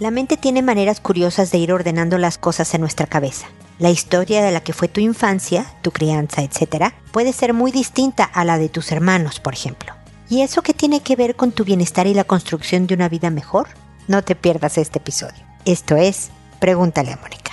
La 0.00 0.10
mente 0.10 0.36
tiene 0.36 0.60
maneras 0.60 1.00
curiosas 1.00 1.52
de 1.52 1.58
ir 1.58 1.72
ordenando 1.72 2.18
las 2.18 2.36
cosas 2.36 2.74
en 2.74 2.80
nuestra 2.80 3.06
cabeza. 3.06 3.46
La 3.78 3.90
historia 3.90 4.42
de 4.42 4.50
la 4.50 4.60
que 4.60 4.72
fue 4.72 4.88
tu 4.88 5.00
infancia, 5.00 5.66
tu 5.82 5.92
crianza, 5.92 6.42
etc., 6.42 6.92
puede 7.12 7.32
ser 7.32 7.54
muy 7.54 7.70
distinta 7.70 8.24
a 8.24 8.44
la 8.44 8.58
de 8.58 8.68
tus 8.68 8.90
hermanos, 8.90 9.38
por 9.38 9.54
ejemplo. 9.54 9.94
¿Y 10.28 10.42
eso 10.42 10.62
qué 10.62 10.74
tiene 10.74 11.00
que 11.00 11.14
ver 11.14 11.36
con 11.36 11.52
tu 11.52 11.64
bienestar 11.64 12.08
y 12.08 12.14
la 12.14 12.24
construcción 12.24 12.88
de 12.88 12.94
una 12.94 13.08
vida 13.08 13.30
mejor? 13.30 13.68
No 14.08 14.22
te 14.22 14.34
pierdas 14.34 14.78
este 14.78 14.98
episodio. 14.98 15.44
Esto 15.64 15.96
es 15.96 16.30
Pregúntale 16.58 17.12
a 17.12 17.16
Mónica. 17.16 17.43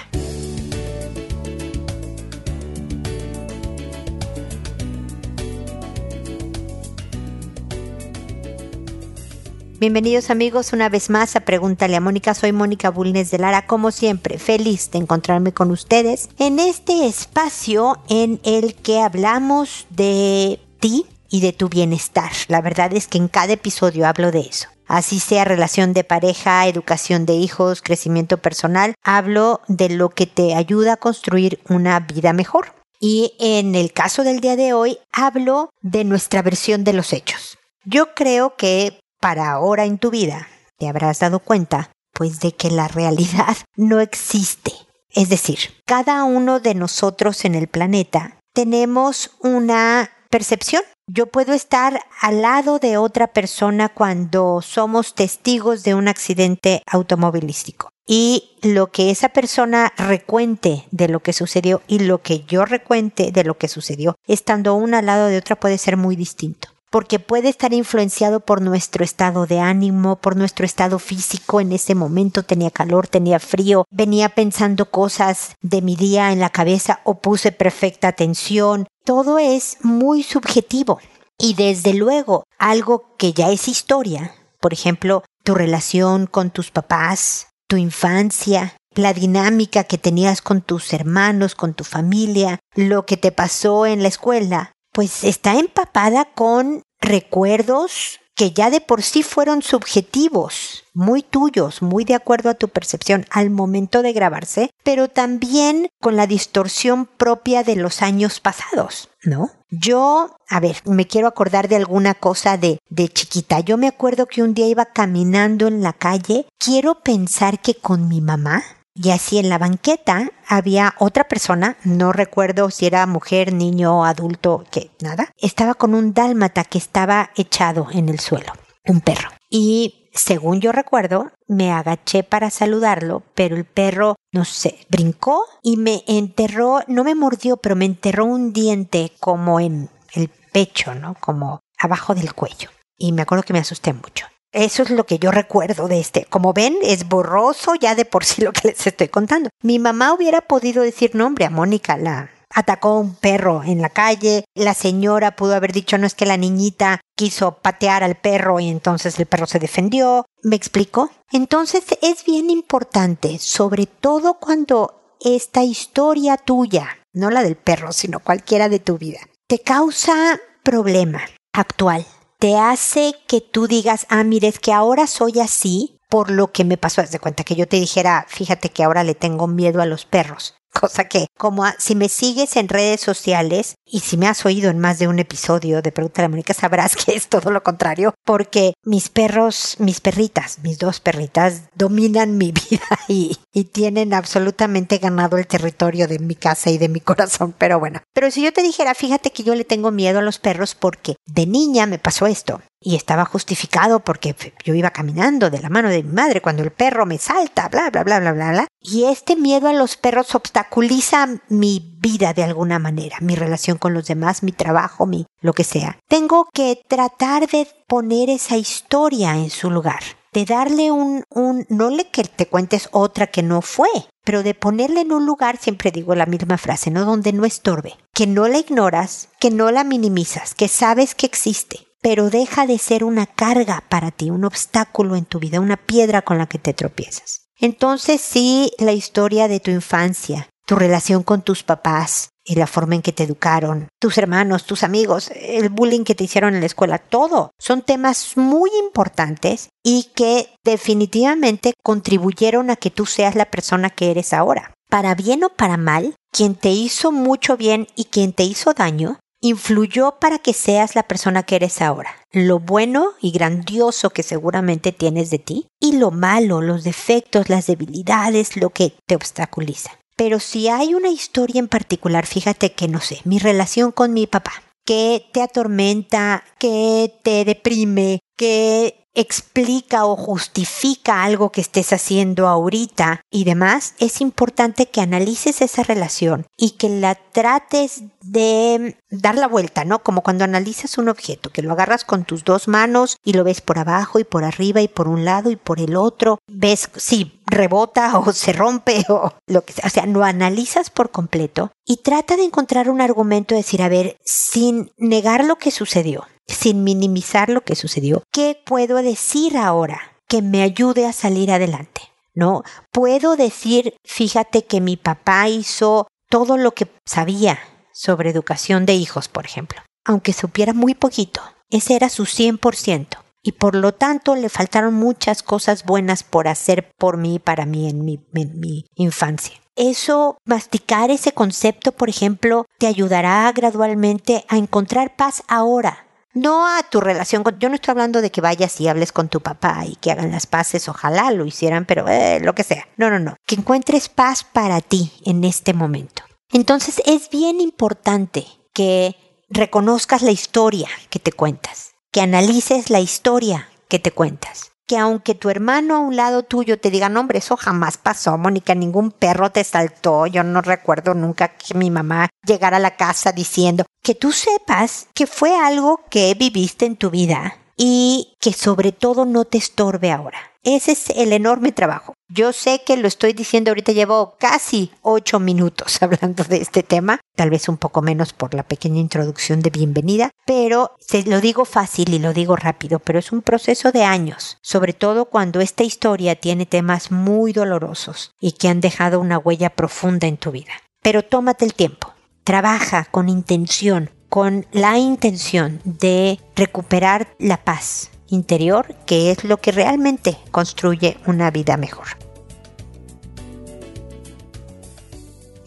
Bienvenidos 9.82 10.30
amigos 10.30 10.74
una 10.74 10.90
vez 10.90 11.10
más 11.10 11.36
a 11.36 11.40
Pregúntale 11.40 11.96
a 11.96 12.00
Mónica. 12.00 12.36
Soy 12.36 12.52
Mónica 12.52 12.92
Bulnes 12.92 13.32
de 13.32 13.40
Lara, 13.40 13.66
como 13.66 13.90
siempre, 13.90 14.38
feliz 14.38 14.92
de 14.92 15.00
encontrarme 15.00 15.54
con 15.54 15.72
ustedes 15.72 16.30
en 16.38 16.60
este 16.60 17.08
espacio 17.08 17.98
en 18.08 18.40
el 18.44 18.76
que 18.76 19.02
hablamos 19.02 19.88
de 19.90 20.60
ti 20.80 21.08
y 21.30 21.42
de 21.42 21.52
tu 21.52 21.68
bienestar. 21.68 22.30
La 22.48 22.62
verdad 22.62 22.94
es 22.94 23.08
que 23.08 23.18
en 23.18 23.28
cada 23.28 23.54
episodio 23.54 24.06
hablo 24.06 24.30
de 24.30 24.42
eso. 24.42 24.68
Así 24.86 25.20
sea 25.20 25.46
relación 25.46 25.94
de 25.94 26.04
pareja, 26.04 26.68
educación 26.68 27.26
de 27.26 27.34
hijos, 27.34 27.82
crecimiento 27.82 28.38
personal, 28.38 28.94
hablo 29.02 29.62
de 29.68 29.90
lo 29.90 30.10
que 30.10 30.28
te 30.28 30.54
ayuda 30.54 30.94
a 30.94 30.98
construir 30.98 31.60
una 31.70 32.00
vida 32.02 32.34
mejor. 32.34 32.76
Y 33.00 33.34
en 33.40 33.74
el 33.74 33.94
caso 33.94 34.24
del 34.24 34.42
día 34.42 34.56
de 34.56 34.74
hoy, 34.74 35.00
hablo 35.12 35.72
de 35.82 36.04
nuestra 36.04 36.44
versión 36.44 36.84
de 36.84 36.94
los 36.94 37.14
hechos. 37.14 37.58
Yo 37.84 38.14
creo 38.14 38.56
que 38.58 39.01
para 39.22 39.52
ahora 39.52 39.86
en 39.86 40.00
tu 40.00 40.10
vida, 40.10 40.50
te 40.78 40.90
habrás 40.90 41.20
dado 41.20 41.40
cuenta, 41.40 41.92
pues, 42.12 42.42
de 42.42 42.52
que 42.52 42.70
la 42.70 42.90
realidad 42.90 43.56
no 43.78 44.02
existe. 44.02 44.74
Es 45.14 45.30
decir, 45.30 45.60
cada 45.86 46.24
uno 46.24 46.60
de 46.60 46.74
nosotros 46.74 47.46
en 47.46 47.56
el 47.56 47.68
planeta 47.68 48.38
tenemos 48.54 49.32
una 49.40 50.10
percepción. 50.30 50.84
Yo 51.08 51.28
puedo 51.28 51.54
estar 51.54 52.02
al 52.22 52.42
lado 52.42 52.80
de 52.80 52.98
otra 52.98 53.28
persona 53.28 53.90
cuando 53.90 54.62
somos 54.62 55.14
testigos 55.14 55.84
de 55.84 55.94
un 55.94 56.08
accidente 56.08 56.82
automovilístico. 56.86 57.90
Y 58.08 58.58
lo 58.62 58.88
que 58.88 59.12
esa 59.12 59.30
persona 59.30 59.94
recuente 59.98 60.86
de 60.92 61.10
lo 61.10 61.20
que 61.20 61.34
sucedió 61.34 61.82
y 61.88 62.00
lo 62.00 62.22
que 62.22 62.44
yo 62.46 62.66
recuente 62.66 63.32
de 63.32 63.44
lo 63.44 63.58
que 63.58 63.68
sucedió, 63.68 64.16
estando 64.26 64.76
una 64.76 65.00
al 65.00 65.06
lado 65.06 65.28
de 65.28 65.38
otra, 65.38 65.58
puede 65.58 65.78
ser 65.78 65.98
muy 65.98 66.16
distinto 66.16 66.71
porque 66.92 67.20
puede 67.20 67.50
estar 67.50 67.74
influenciado 67.74 68.42
por 68.42 68.62
nuestro 68.62 69.04
estado 69.04 69.48
de 69.48 69.60
ánimo, 69.60 70.18
por 70.18 70.36
nuestro 70.36 70.66
estado 70.66 71.00
físico. 71.00 71.62
En 71.62 71.72
ese 71.72 71.96
momento 71.96 72.44
tenía 72.44 72.70
calor, 72.70 73.08
tenía 73.08 73.40
frío, 73.40 73.86
venía 73.90 74.30
pensando 74.30 74.92
cosas 74.92 75.56
de 75.62 75.82
mi 75.82 75.96
día 75.96 76.32
en 76.34 76.40
la 76.40 76.50
cabeza 76.50 77.00
o 77.06 77.20
puse 77.20 77.54
perfecta 77.54 78.10
atención. 78.10 78.88
Todo 79.06 79.40
es 79.40 79.78
muy 79.82 80.22
subjetivo. 80.22 81.00
Y 81.40 81.56
desde 81.56 81.94
luego, 81.94 82.44
algo 82.60 83.16
que 83.18 83.34
ya 83.34 83.50
es 83.50 83.68
historia, 83.68 84.36
por 84.60 84.74
ejemplo, 84.74 85.24
tu 85.44 85.56
relación 85.56 86.28
con 86.28 86.52
tus 86.52 86.72
papás, 86.72 87.48
tu 87.68 87.78
infancia, 87.78 88.76
la 88.94 89.14
dinámica 89.14 89.86
que 89.86 89.98
tenías 89.98 90.42
con 90.42 90.62
tus 90.62 90.92
hermanos, 90.94 91.56
con 91.56 91.74
tu 91.74 91.86
familia, 91.86 92.60
lo 92.76 93.06
que 93.06 93.16
te 93.16 93.32
pasó 93.32 93.86
en 93.86 94.04
la 94.04 94.10
escuela, 94.10 94.74
pues 94.92 95.24
está 95.24 95.56
empapada 95.56 96.26
con 96.26 96.84
recuerdos 97.00 98.20
que 98.36 98.52
ya 98.52 98.70
de 98.70 98.82
por 98.82 99.04
sí 99.04 99.24
fueron 99.24 99.62
subjetivos, 99.62 100.86
muy 100.94 101.22
tuyos, 101.22 101.82
muy 101.82 102.06
de 102.06 102.16
acuerdo 102.16 102.50
a 102.50 102.56
tu 102.56 102.70
percepción 102.70 103.26
al 103.30 103.50
momento 103.50 104.02
de 104.02 104.14
grabarse, 104.14 104.72
pero 104.84 105.10
también 105.10 105.90
con 106.02 106.16
la 106.16 106.28
distorsión 106.28 107.06
propia 107.06 107.64
de 107.64 107.76
los 107.76 108.02
años 108.02 108.40
pasados, 108.40 109.10
¿no? 109.24 109.52
Yo, 109.70 110.36
a 110.50 110.60
ver, 110.60 110.78
me 110.86 111.08
quiero 111.08 111.28
acordar 111.28 111.68
de 111.68 111.76
alguna 111.76 112.14
cosa 112.14 112.58
de, 112.58 112.80
de 112.90 113.10
chiquita. 113.10 113.60
Yo 113.60 113.78
me 113.78 113.88
acuerdo 113.88 114.26
que 114.26 114.44
un 114.44 114.54
día 114.54 114.68
iba 114.68 114.86
caminando 114.86 115.68
en 115.68 115.84
la 115.84 115.94
calle, 115.94 116.48
quiero 116.58 117.02
pensar 117.02 117.62
que 117.62 117.76
con 117.76 118.08
mi 118.08 118.22
mamá, 118.22 118.64
y 118.94 119.12
así 119.12 119.38
en 119.38 119.50
la 119.50 119.58
banqueta 119.58 120.32
había 120.48 120.96
otra 121.00 121.26
persona, 121.28 121.78
no 121.84 122.12
recuerdo 122.12 122.70
si 122.70 122.86
era 122.86 123.06
mujer, 123.06 123.54
niño, 123.54 124.06
adulto, 124.06 124.66
que 124.72 124.92
nada, 125.02 125.32
estaba 125.38 125.74
con 125.74 125.96
un 125.96 126.14
dálmata 126.14 126.64
que 126.64 126.78
estaba 126.78 127.32
echado 127.36 127.88
en 127.92 128.10
el 128.10 128.20
suelo, 128.20 128.54
un 128.86 129.02
perro. 129.02 129.30
Y 129.50 130.10
según 130.14 130.60
yo 130.60 130.72
recuerdo, 130.72 131.32
me 131.48 131.72
agaché 131.72 132.24
para 132.24 132.50
saludarlo, 132.50 133.24
pero 133.34 133.56
el 133.56 133.66
perro, 133.66 134.16
no 134.32 134.46
sé, 134.46 134.86
brincó 134.90 135.46
y 135.64 135.78
me 135.78 136.04
enterró, 136.08 136.80
no 136.88 137.04
me 137.04 137.16
mordió, 137.16 137.58
pero 137.58 137.76
me 137.76 137.86
enterró 137.86 138.26
un 138.26 138.52
diente 138.52 139.14
como 139.20 139.60
en 139.60 139.90
el 140.14 140.30
pecho, 140.52 140.96
¿no? 140.96 141.16
Como 141.16 141.62
abajo 141.80 142.14
del 142.14 142.34
cuello. 142.34 142.70
Y 142.98 143.14
me 143.14 143.22
acuerdo 143.22 143.44
que 143.44 143.54
me 143.54 143.60
asusté 143.60 143.94
mucho. 143.94 144.31
Eso 144.52 144.84
es 144.84 144.90
lo 144.90 145.06
que 145.06 145.18
yo 145.18 145.32
recuerdo 145.32 145.88
de 145.88 146.00
este. 146.00 146.26
Como 146.26 146.54
ven, 146.54 146.78
es 146.84 147.08
borroso 147.08 147.76
ya 147.76 147.96
de 147.96 148.06
por 148.06 148.26
sí 148.26 148.42
lo 148.42 148.52
que 148.52 148.68
les 148.70 148.86
estoy 148.88 149.08
contando. 149.08 149.50
Mi 149.64 149.80
mamá 149.80 150.14
hubiera 150.14 150.42
podido 150.42 150.84
decir, 150.84 151.16
nombre 151.16 151.46
a 151.46 151.50
Mónica 151.50 151.98
la 151.98 152.30
atacó 152.54 153.00
un 153.00 153.16
perro 153.16 153.64
en 153.64 153.82
la 153.82 153.90
calle. 153.90 154.44
La 154.56 154.74
señora 154.74 155.36
pudo 155.38 155.56
haber 155.56 155.72
dicho, 155.72 155.98
no 155.98 156.06
es 156.06 156.16
que 156.16 156.26
la 156.26 156.36
niñita 156.36 157.00
quiso 157.16 157.60
patear 157.60 158.04
al 158.04 158.16
perro 158.16 158.60
y 158.60 158.70
entonces 158.70 159.18
el 159.20 159.26
perro 159.26 159.48
se 159.48 159.60
defendió. 159.60 160.26
¿Me 160.44 160.58
explico? 160.58 161.12
Entonces 161.32 161.84
es 162.02 162.26
bien 162.26 162.50
importante, 162.50 163.40
sobre 163.40 163.86
todo 163.86 164.34
cuando 164.34 165.16
esta 165.22 165.64
historia 165.64 166.36
tuya, 166.36 167.00
no 167.14 167.30
la 167.30 167.44
del 167.44 167.56
perro, 167.56 167.94
sino 167.94 168.20
cualquiera 168.20 168.68
de 168.68 168.80
tu 168.80 168.98
vida, 168.98 169.20
te 169.48 169.60
causa 169.60 170.40
problema 170.64 171.22
actual 171.54 172.06
te 172.42 172.58
hace 172.58 173.14
que 173.28 173.40
tú 173.40 173.68
digas, 173.68 174.08
ah, 174.10 174.24
mire, 174.24 174.48
es 174.48 174.58
que 174.58 174.74
ahora 174.74 175.06
soy 175.06 175.40
así 175.40 176.00
por 176.10 176.32
lo 176.32 176.52
que 176.52 176.66
me 176.66 176.76
pasó. 176.76 177.02
Haz 177.02 177.12
de 177.12 177.20
cuenta 177.20 177.44
que 177.44 177.56
yo 177.56 177.68
te 177.68 177.80
dijera, 177.80 178.26
fíjate 178.28 178.70
que 178.70 178.84
ahora 178.84 179.04
le 179.04 179.14
tengo 179.14 179.46
miedo 179.46 179.80
a 179.80 179.86
los 179.86 180.06
perros. 180.06 180.56
Cosa 180.74 181.08
que, 181.08 181.28
como 181.38 181.64
si 181.78 181.94
me 181.94 182.10
sigues 182.10 182.56
en 182.56 182.68
redes 182.68 183.00
sociales 183.00 183.76
y 183.92 184.00
si 184.00 184.18
me 184.18 184.28
has 184.28 184.46
oído 184.46 184.72
en 184.72 184.80
más 184.80 185.00
de 185.00 185.08
un 185.08 185.20
episodio 185.20 185.82
de 185.82 185.92
Pregunta 185.92 186.22
a 186.22 186.24
la 186.24 186.30
Mónica, 186.30 186.54
sabrás 186.54 186.96
que 187.06 187.14
es 187.14 187.28
todo 187.28 187.52
lo 187.52 187.62
contrario, 187.62 188.14
porque 188.26 188.74
mis 188.84 189.10
perros, 189.10 189.76
mis 189.80 190.00
perritas, 190.00 190.60
mis 190.64 190.80
dos 190.80 191.00
perritas, 191.00 191.64
dominan 191.76 192.38
mi 192.38 192.52
vida 192.70 192.86
y, 193.08 193.38
y 193.54 193.66
tienen 193.66 194.14
absolutamente 194.14 194.98
ganado 194.98 195.38
el 195.38 195.48
territorio 195.48 196.08
de 196.08 196.20
mi 196.20 196.36
casa 196.36 196.70
y 196.70 196.78
de 196.78 196.90
mi 196.90 197.02
corazón. 197.02 197.54
Pero 197.58 197.80
bueno, 197.80 198.02
pero 198.14 198.32
si 198.32 198.44
yo 198.44 198.54
te 198.54 198.64
dijera, 198.64 198.96
fíjate 198.96 199.32
que 199.32 199.44
yo 199.44 199.56
le 199.56 199.66
tengo 199.66 199.92
miedo 199.92 200.20
a 200.20 200.24
los 200.24 200.40
perros 200.40 200.74
porque 200.74 201.16
de 201.26 201.46
niña 201.46 201.86
me 201.86 202.00
pasó 202.00 202.28
esto 202.28 202.62
y 202.84 202.96
estaba 202.96 203.26
justificado 203.26 204.00
porque 204.00 204.36
yo 204.66 204.74
iba 204.74 204.90
caminando 204.90 205.52
de 205.52 205.60
la 205.60 205.70
mano 205.70 205.90
de 205.90 206.02
mi 206.02 206.12
madre 206.12 206.42
cuando 206.42 206.64
el 206.64 206.72
perro 206.72 207.06
me 207.06 207.20
salta, 207.20 207.70
bla, 207.70 207.92
bla, 207.92 208.04
bla, 208.04 208.20
bla, 208.20 208.34
bla, 208.34 208.52
bla. 208.52 208.68
Y 208.82 209.06
este 209.06 209.36
miedo 209.36 209.68
a 209.68 209.74
los 209.74 209.98
perros 209.98 210.34
obstaculiza 210.34 211.28
mi 211.48 211.96
vida 212.00 212.34
de 212.34 212.44
alguna 212.44 212.80
manera, 212.80 213.18
mi 213.22 213.36
relación 213.36 213.78
con 213.82 213.94
los 213.94 214.06
demás, 214.06 214.44
mi 214.44 214.54
trabajo, 214.54 215.06
mi 215.06 215.26
lo 215.42 215.52
que 215.52 215.66
sea. 215.66 216.00
Tengo 216.08 216.48
que 216.54 216.82
tratar 216.88 217.50
de 217.50 217.68
poner 217.88 218.30
esa 218.30 218.56
historia 218.56 219.36
en 219.36 219.50
su 219.50 219.70
lugar 219.70 220.02
de 220.34 220.46
darle 220.46 220.92
un, 220.92 221.24
un, 221.30 221.66
no 221.70 221.90
le 221.90 222.10
que 222.10 222.24
te 222.24 222.48
cuentes 222.48 222.90
otra 222.92 223.28
que 223.28 223.44
no 223.44 223.62
fue, 223.62 223.90
pero 224.24 224.44
de 224.44 224.54
ponerle 224.54 225.02
en 225.02 225.12
un 225.12 225.26
lugar, 225.26 225.58
siempre 225.58 225.92
digo 225.92 226.16
la 226.16 226.26
misma 226.26 226.58
frase, 226.58 226.90
¿no? 226.90 227.06
Donde 227.06 227.34
no 227.34 227.46
estorbe, 227.46 227.96
que 228.14 228.28
no 228.28 228.48
la 228.48 228.58
ignoras, 228.58 229.30
que 229.40 229.52
no 229.52 229.72
la 229.72 229.84
minimizas, 229.84 230.56
que 230.56 230.68
sabes 230.68 231.16
que 231.16 231.26
existe, 231.26 231.88
pero 232.02 232.30
deja 232.30 232.66
de 232.66 232.78
ser 232.78 233.04
una 233.04 233.26
carga 233.26 233.84
para 233.90 234.12
ti, 234.12 234.30
un 234.30 234.46
obstáculo 234.46 235.16
en 235.16 235.26
tu 235.26 235.40
vida, 235.40 235.60
una 235.60 235.78
piedra 235.78 236.22
con 236.22 236.38
la 236.38 236.48
que 236.48 236.60
te 236.60 236.74
tropiezas. 236.74 237.48
Entonces 237.58 238.22
sí, 238.22 238.72
la 238.80 238.94
historia 238.94 239.48
de 239.48 239.60
tu 239.60 239.70
infancia, 239.70 240.50
tu 240.66 240.76
relación 240.76 241.24
con 241.24 241.42
tus 241.42 241.64
papás 241.64 242.31
y 242.44 242.56
la 242.56 242.68
forma 242.68 242.96
en 242.96 243.02
que 243.02 243.12
te 243.12 243.24
educaron, 243.24 243.88
tus 244.00 244.18
hermanos, 244.18 244.66
tus 244.66 244.84
amigos, 244.84 245.32
el 245.36 245.70
bullying 245.70 246.04
que 246.04 246.16
te 246.16 246.24
hicieron 246.24 246.54
en 246.54 246.62
la 246.62 246.66
escuela, 246.66 246.98
todo 246.98 247.52
son 247.60 247.82
temas 247.82 248.38
muy 248.38 248.70
importantes 248.84 249.70
y 249.84 250.10
que 250.16 250.50
definitivamente 250.64 251.74
contribuyeron 251.84 252.70
a 252.70 252.76
que 252.76 252.92
tú 252.92 253.06
seas 253.06 253.36
la 253.36 253.52
persona 253.52 253.90
que 253.90 254.12
eres 254.12 254.34
ahora. 254.34 254.74
Para 254.90 255.16
bien 255.16 255.44
o 255.44 255.50
para 255.50 255.78
mal, 255.78 256.16
quien 256.32 256.56
te 256.56 256.70
hizo 256.70 257.12
mucho 257.12 257.58
bien 257.58 257.88
y 257.96 258.06
quien 258.06 258.34
te 258.34 258.44
hizo 258.44 258.74
daño 258.74 259.20
influyó 259.42 260.20
para 260.20 260.38
que 260.38 260.54
seas 260.54 260.96
la 260.96 261.04
persona 261.04 261.44
que 261.44 261.56
eres 261.56 261.82
ahora. 261.82 262.16
Lo 262.32 262.60
bueno 262.60 263.14
y 263.22 263.32
grandioso 263.32 264.12
que 264.12 264.24
seguramente 264.24 264.92
tienes 264.92 265.30
de 265.32 265.40
ti 265.40 265.68
y 265.80 265.98
lo 265.98 266.12
malo, 266.12 266.62
los 266.62 266.84
defectos, 266.84 267.50
las 267.50 267.68
debilidades, 267.68 268.56
lo 268.56 268.70
que 268.70 268.94
te 269.08 269.16
obstaculiza. 269.16 270.01
Pero 270.16 270.40
si 270.40 270.68
hay 270.68 270.94
una 270.94 271.10
historia 271.10 271.60
en 271.60 271.68
particular, 271.68 272.26
fíjate 272.26 272.74
que 272.74 272.88
no 272.88 273.00
sé, 273.02 273.22
mi 273.24 273.40
relación 273.40 273.92
con 273.92 274.14
mi 274.14 274.28
papá, 274.28 274.54
que 274.86 275.28
te 275.32 275.42
atormenta, 275.42 276.44
que 276.60 277.14
te 277.24 277.46
deprime, 277.46 278.20
que 278.36 279.01
explica 279.14 280.06
o 280.06 280.16
justifica 280.16 281.24
algo 281.24 281.52
que 281.52 281.62
estés 281.62 281.94
haciendo 281.94 282.48
ahorita 282.48 283.22
y 283.30 283.44
demás, 283.44 283.96
es 284.00 284.22
importante 284.22 284.88
que 284.88 285.02
analices 285.02 285.62
esa 285.62 285.84
relación 285.84 286.46
y 286.58 286.72
que 286.72 286.90
la 286.90 287.16
trates 287.16 288.04
de 288.22 288.98
dar 289.10 289.36
la 289.36 289.48
vuelta, 289.48 289.86
¿no? 289.86 290.00
Como 290.00 290.22
cuando 290.22 290.44
analizas 290.44 290.98
un 290.98 291.10
objeto, 291.10 291.50
que 291.50 291.62
lo 291.62 291.72
agarras 291.72 292.06
con 292.06 292.24
tus 292.24 292.44
dos 292.44 292.68
manos 292.68 293.18
y 293.24 293.34
lo 293.34 293.44
ves 293.44 293.62
por 293.62 293.80
abajo 293.80 294.20
y 294.20 294.24
por 294.24 294.44
arriba 294.44 294.82
y 294.82 294.88
por 294.88 295.08
un 295.08 295.26
lado 295.26 295.52
y 295.52 295.56
por 295.56 295.80
el 295.80 295.96
otro, 295.96 296.40
ves 296.48 296.90
si 296.96 297.42
rebota 297.46 298.18
o 298.18 298.32
se 298.32 298.54
rompe 298.54 299.06
o 299.10 299.34
lo 299.48 299.64
que 299.64 299.74
sea, 299.74 299.86
o 299.86 299.90
sea, 299.90 300.06
lo 300.06 300.24
analizas 300.24 300.90
por 300.90 301.12
completo 301.12 301.72
y 301.86 301.98
trata 301.98 302.38
de 302.38 302.44
encontrar 302.44 302.90
un 302.90 303.02
argumento, 303.02 303.56
decir, 303.56 303.82
a 303.82 303.90
ver, 303.90 304.18
sin 304.24 304.92
negar 304.98 305.44
lo 305.44 305.58
que 305.58 305.72
sucedió, 305.72 306.26
sin 306.52 306.84
minimizar 306.84 307.50
lo 307.50 307.62
que 307.62 307.76
sucedió, 307.76 308.24
¿qué 308.32 308.60
puedo 308.66 308.98
decir 308.98 309.58
ahora 309.58 310.18
que 310.28 310.42
me 310.42 310.62
ayude 310.62 311.06
a 311.06 311.14
salir 311.14 311.52
adelante? 311.52 312.02
¿No? 312.34 312.64
Puedo 312.92 313.36
decir, 313.36 313.96
fíjate 314.06 314.66
que 314.66 314.80
mi 314.80 314.96
papá 314.96 315.50
hizo 315.50 316.08
todo 316.30 316.58
lo 316.58 316.72
que 316.72 316.88
sabía 317.06 317.60
sobre 317.94 318.30
educación 318.30 318.86
de 318.86 318.94
hijos, 318.94 319.28
por 319.28 319.46
ejemplo, 319.46 319.82
aunque 320.06 320.34
supiera 320.34 320.74
muy 320.74 320.96
poquito. 320.96 321.42
Ese 321.70 321.96
era 321.96 322.10
su 322.10 322.24
100%. 322.24 323.08
Y 323.44 323.54
por 323.54 323.76
lo 323.76 323.92
tanto 323.92 324.36
le 324.36 324.50
faltaron 324.50 324.94
muchas 324.94 325.42
cosas 325.42 325.84
buenas 325.84 326.24
por 326.24 326.48
hacer 326.48 326.92
por 326.98 327.18
mí 327.18 327.40
para 327.40 327.66
mí 327.66 327.90
en 327.90 328.06
mi, 328.06 328.24
en 328.36 328.60
mi 328.60 328.86
infancia. 328.96 329.56
Eso, 329.76 330.38
masticar 330.46 331.10
ese 331.10 331.32
concepto, 331.32 331.92
por 331.92 332.10
ejemplo, 332.10 332.66
te 332.78 332.88
ayudará 332.88 333.52
gradualmente 333.52 334.46
a 334.48 334.58
encontrar 334.58 335.16
paz 335.16 335.44
ahora, 335.48 336.06
no 336.34 336.68
a 336.68 336.84
tu 336.84 337.02
relación 337.02 337.44
con... 337.44 337.60
Yo 337.60 337.70
no 337.70 337.76
estoy 337.76 337.92
hablando 337.92 338.22
de 338.22 338.32
que 338.32 338.42
vayas 338.42 338.80
y 338.80 338.88
hables 338.88 339.12
con 339.12 339.30
tu 339.30 339.42
papá 339.42 339.86
y 339.86 339.96
que 339.96 340.12
hagan 340.12 340.32
las 340.32 340.48
paces, 340.48 340.88
ojalá 340.90 341.32
lo 341.32 341.46
hicieran, 341.46 341.86
pero 341.86 342.08
eh, 342.08 342.40
lo 342.42 342.56
que 342.56 342.64
sea. 342.64 342.88
No, 342.98 343.10
no, 343.10 343.20
no. 343.20 343.36
Que 343.46 343.56
encuentres 343.56 344.10
paz 344.10 344.44
para 344.44 344.82
ti 344.82 345.12
en 345.26 345.44
este 345.44 345.74
momento. 345.74 346.24
Entonces 346.52 347.02
es 347.06 347.30
bien 347.30 347.62
importante 347.62 348.46
que 348.74 349.16
reconozcas 349.50 350.22
la 350.22 350.32
historia 350.32 350.88
que 351.10 351.20
te 351.20 351.32
cuentas, 351.32 351.92
que 352.12 352.22
analices 352.22 352.90
la 352.90 353.00
historia 353.00 353.70
que 353.88 354.00
te 354.00 354.12
cuentas 354.12 354.71
que 354.92 354.98
aunque 354.98 355.36
tu 355.36 355.50
hermano 355.50 355.96
a 355.96 356.00
un 356.00 356.18
lado 356.18 356.44
tuyo 356.44 356.78
te 356.78 356.92
diga, 356.92 357.08
no 357.08 357.22
hombre, 357.22 357.38
eso 357.38 357.56
jamás 357.56 357.98
pasó, 357.98 358.38
Mónica, 358.38 358.76
ningún 358.76 359.12
perro 359.12 359.50
te 359.50 359.64
saltó, 359.64 360.28
yo 360.28 360.44
no 360.44 360.60
recuerdo 360.60 361.14
nunca 361.14 361.48
que 361.48 361.76
mi 361.76 361.90
mamá 361.90 362.28
llegara 362.46 362.76
a 362.76 362.82
la 362.82 362.98
casa 362.98 363.32
diciendo, 363.32 363.86
que 364.04 364.16
tú 364.16 364.34
sepas 364.34 365.08
que 365.14 365.28
fue 365.28 365.56
algo 365.58 366.02
que 366.10 366.34
viviste 366.34 366.86
en 366.86 366.98
tu 366.98 367.10
vida 367.10 367.56
y 367.78 368.36
que 368.42 368.52
sobre 368.52 368.92
todo 368.92 369.24
no 369.24 369.46
te 369.46 369.60
estorbe 369.60 370.12
ahora. 370.12 370.51
Ese 370.64 370.92
es 370.92 371.10
el 371.10 371.34
enorme 371.34 371.72
trabajo. 371.72 372.14
Yo 372.30 372.54
sé 372.54 372.84
que 372.86 372.96
lo 372.96 373.08
estoy 373.08 373.34
diciendo 373.34 373.72
ahorita, 373.72 373.94
llevo 373.94 374.36
casi 374.38 374.92
ocho 375.02 375.40
minutos 375.40 376.00
hablando 376.04 376.44
de 376.44 376.58
este 376.58 376.84
tema, 376.84 377.20
tal 377.36 377.50
vez 377.50 377.68
un 377.68 377.78
poco 377.78 378.04
menos 378.04 378.32
por 378.34 378.54
la 378.54 378.62
pequeña 378.62 379.00
introducción 379.00 379.62
de 379.62 379.72
bienvenida, 379.72 380.30
pero 380.46 380.92
se 381.00 381.24
lo 381.24 381.42
digo 381.42 381.66
fácil 381.66 382.14
y 382.14 382.20
lo 382.20 382.32
digo 382.34 382.56
rápido, 382.56 383.00
pero 383.00 383.18
es 383.18 383.32
un 383.32 383.42
proceso 383.42 383.92
de 383.92 384.04
años, 384.04 384.60
sobre 384.62 384.94
todo 384.94 385.26
cuando 385.26 385.62
esta 385.62 385.84
historia 385.84 386.36
tiene 386.36 386.68
temas 386.68 387.10
muy 387.10 387.54
dolorosos 387.54 388.32
y 388.40 388.52
que 388.52 388.68
han 388.68 388.82
dejado 388.82 389.20
una 389.20 389.40
huella 389.40 389.72
profunda 389.72 390.28
en 390.28 390.38
tu 390.38 390.52
vida. 390.52 390.74
Pero 391.02 391.24
tómate 391.24 391.66
el 391.66 391.74
tiempo, 391.74 392.14
trabaja 392.44 393.06
con 393.06 393.30
intención, 393.30 394.12
con 394.30 394.68
la 394.72 395.00
intención 395.00 395.82
de 395.86 396.40
recuperar 396.56 397.30
la 397.40 397.58
paz, 397.58 398.11
interior, 398.32 398.96
que 399.06 399.32
es 399.32 399.44
lo 399.44 399.58
que 399.58 399.72
realmente 399.72 400.38
construye 400.52 401.18
una 401.28 401.52
vida 401.52 401.78
mejor. 401.78 402.21